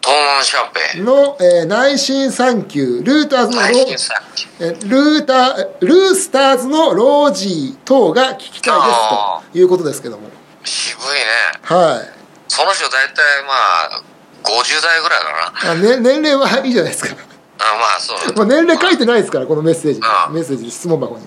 [0.00, 1.02] 東南シャーペイ。
[1.02, 10.28] の、えー内心3級ルーターズのロールータールースターズのロージー等が聞きたいですあということですけども。
[10.64, 11.20] 渋いね。
[11.62, 12.16] はい。
[12.48, 13.52] その人大体ま
[13.98, 14.02] あ、
[14.44, 15.70] 50代ぐらいかな。
[15.72, 17.16] あ、ね、年齢はいいじゃないですか、
[17.58, 18.34] あまあそう。
[18.36, 20.00] まあ、 年齢書いてないですからこのメッセージ。
[20.00, 21.26] にあメッセージ質問箱に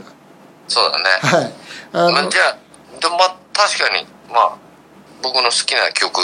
[0.70, 1.04] そうだね。
[1.22, 1.54] ははい
[1.92, 2.58] あのまあ、じゃあ、
[3.00, 4.58] でもまあ確かに、まあ、
[5.22, 6.22] 僕の好きな曲、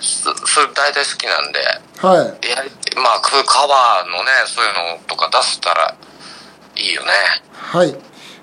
[0.00, 1.58] そそれ大体好きなんで、
[1.98, 2.48] はい。
[2.48, 5.94] やりまあ、そういうカバーのね、そういうのとか出せたら
[6.76, 7.10] いいよね。
[7.52, 7.96] はい。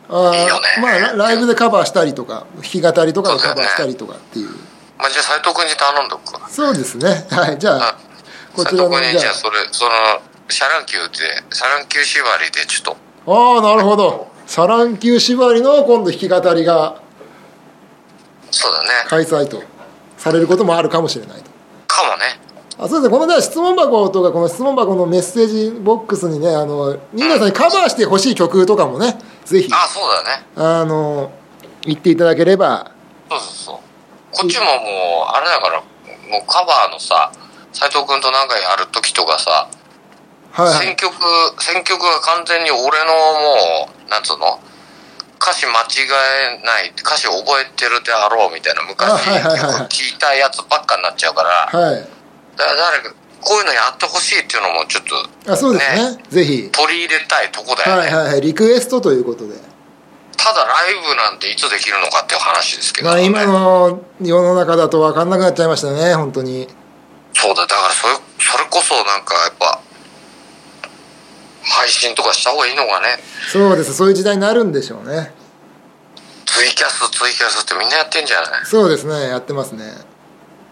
[0.09, 0.67] あーいいよね。
[0.81, 4.49] まあラライブでカバーしたりとか弾き語りとかでカバーしたりとかっていう。
[4.97, 6.49] まあ、じゃあ斎藤君に頼んどくわ。
[6.49, 7.25] そうですね。
[7.31, 7.59] はい。
[7.59, 7.97] じゃあ
[8.55, 9.91] こちらのじゃじゃあそれ、その、
[10.49, 17.01] シャ乱Qで、シャ乱Q縛りでちょっと、あああなるほどシャ乱Q縛りの今度弾き語りが
[18.51, 18.89] そうだね。
[19.07, 19.63] 開催と
[20.17, 21.49] されることもあるかもしれないと
[21.87, 22.23] かもね。
[22.77, 30.45] あそうですねこのじゃあ質問箱とかこの質問箱のメッセージボックスにねあのニーナさんにカバーしてほしい曲とかもねぜひあ、そうだね。
[30.57, 31.31] あの
[31.83, 32.91] 言っていただければ
[33.29, 33.75] そうそうそう。
[34.33, 34.75] こっちももう、
[35.29, 35.85] あれだから、も
[36.43, 37.31] うカバーのさ、
[37.71, 39.69] 斎藤君となんかやるときとかさ、
[40.51, 40.87] はいはい。
[40.87, 41.13] 選曲、
[41.59, 44.59] 選曲が完全に俺のもう、なんつうの？
[45.41, 46.05] 歌詞間違
[46.61, 49.73] えない、歌詞覚えてるであろうみたいな昔あはいはいはい。
[49.73, 52.01] はい聞いたやつばっかになっちゃうから、はい。
[52.55, 55.03] だから誰かこういうのやってほしいっていうのもちょっ
[55.45, 56.23] とあそうですね。
[56.29, 56.69] ぜひ。
[56.69, 58.13] 取り入れたいとこだよね。
[58.13, 58.41] はいはいはい。
[58.41, 59.55] リクエストということで。
[60.37, 66.67] ただライブなんていつできるのかっていう話ですけど、まあ今の世の中だと分かんなくなっちゃいましたね本当に。
[67.33, 69.81] そうだ、だからそれ、それこそなんかやっぱ、
[71.63, 73.19] 配信とかした方がいいのかね。
[73.51, 73.93] そうです。
[73.93, 75.33] そういう時代になるんでしょうね。
[76.45, 78.65] ツイキャス、ツイキャスってみんなやってんじゃない？
[78.65, 79.29] そうですね。
[79.29, 79.85] やってますね。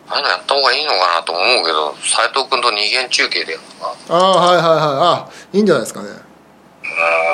[0.08, 3.96] ああいうのやった方がいいのかなと思うけど、斎藤君と二元中継でやるのか。
[4.10, 4.78] ああはいはいはい。
[4.78, 6.10] あいいんじゃないですかね。
[6.10, 6.20] うーん、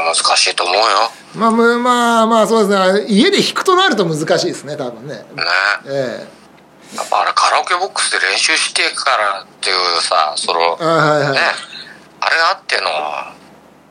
[0.05, 0.81] 難しいと思うよ。
[1.35, 3.05] まあむまあまあそうですね。
[3.07, 5.15] 家で弾くとなると難しいですね多分ね。
[5.15, 5.23] ね。
[5.87, 6.27] え
[6.95, 11.39] やっぱあれカラオケボックスで練習してからっていうさ、その、えあはいはい、ね、
[12.21, 12.87] あれがあっての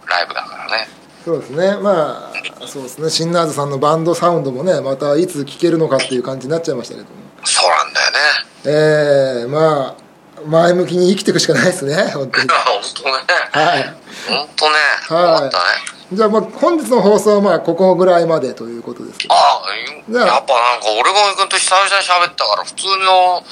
[0.08, 0.88] ライブだからね。
[1.24, 8.18] そうですねまあそうですねシンナーズさんのバンドサウンドもねまたいつ聴けるのかっていう感じになっちゃいましたけどもそうなんだよね。
[8.66, 10.04] ええまあ
[10.46, 13.12] 前向きに生きていくしかないですね 本当に本当ね。
[13.52, 13.94] はい
[14.28, 14.76] 本当ね。
[15.08, 15.50] はいね。
[16.12, 19.74] じゃあまあ本日の放送はまあここぐらいまでということですけどああ
[20.12, 20.46] やっぱなんか
[21.00, 21.92] 俺が君と久々に
[22.26, 23.42] 喋ったから普通の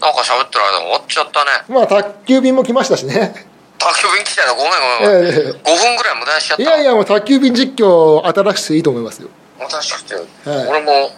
[0.00, 1.50] なんか喋ってる間終わっちゃったね。
[1.68, 3.46] まあ宅急便も来ましたしね
[3.94, 4.54] 宅急便来たよ。
[4.54, 5.26] ごめんごめん。
[5.26, 6.62] ええ5分ぐらい無駄にしちゃった。
[6.62, 9.28] いやいやもう宅急便実況新しくていいと思いますよ
[9.58, 10.24] 私くて、はい
[10.68, 11.10] 俺も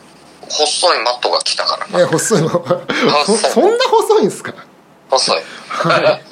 [0.49, 2.01] 細いマットが来たからな。
[2.01, 2.49] え細いの
[3.27, 4.55] そ そんな細いんですか？
[5.11, 5.43] 細い。
[5.69, 6.23] はい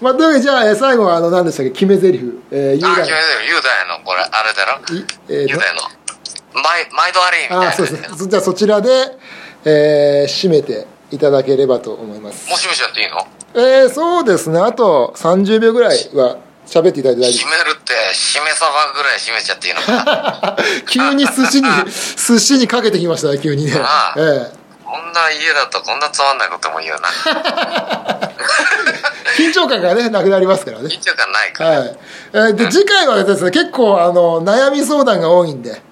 [0.00, 1.70] まあというわけでじゃあえー最後はあの何でしたっけ？
[1.72, 3.46] 決め台詞えー、雄あ、大決めてる。
[3.48, 5.80] 雄大の、これ、あれだろいえー雄大の。
[6.52, 7.68] 毎毎度ありみたいな。
[7.68, 8.90] あそうですねじゃあそちらで、
[9.64, 13.26] えー締めていただければと思いますもしもしやっていいの？
[13.54, 14.60] えー、そうですね。
[14.60, 20.56] あと30秒ぐらいは喋っていただいて大丈締めるって、締めサバぐらい締めちゃっていいのか
[20.88, 21.68] 急に寿司に
[22.16, 23.74] 寿司にかけてきましたね急にね。
[23.76, 24.20] ああ。
[24.20, 24.52] え
[24.84, 27.08] こんな家だとこんなつまんないことも言うな。
[29.38, 30.84] え 緊張感がねなくなりますからね。
[30.86, 31.70] 緊張感ないから。
[31.70, 31.98] はい、
[32.32, 35.82] えーで次回はですね結構あの悩み相談が多いんで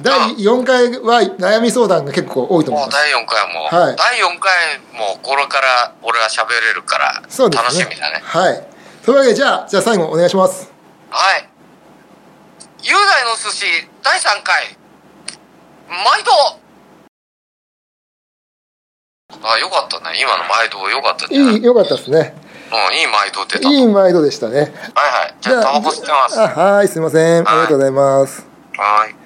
[0.00, 2.94] 第4回は悩み相談が結構多いと思います。
[2.94, 3.96] もう第4回も、はい。
[3.96, 7.68] 第4回もこれから俺は喋れるからそうですね。
[7.68, 8.20] 楽しみだね。
[8.22, 8.66] はい。
[9.04, 10.72] というわけでじゃあじゃあ最後お願いします。
[11.10, 11.48] はい。
[12.82, 13.66] 雄大の寿司
[14.02, 14.76] 第3回。
[15.88, 16.32] 毎度。
[19.44, 20.18] あよかったね。
[20.20, 22.34] 今の毎度よかったねいいよかったですね。
[22.72, 24.72] うんいい毎度出たはいいい毎度でしたね。
[24.94, 25.34] はい。
[25.40, 26.40] じゃあタバコ吸ってます。
[26.40, 27.48] あはいすいません。
[27.48, 28.46] ありがとうございます。
[28.76, 29.21] はい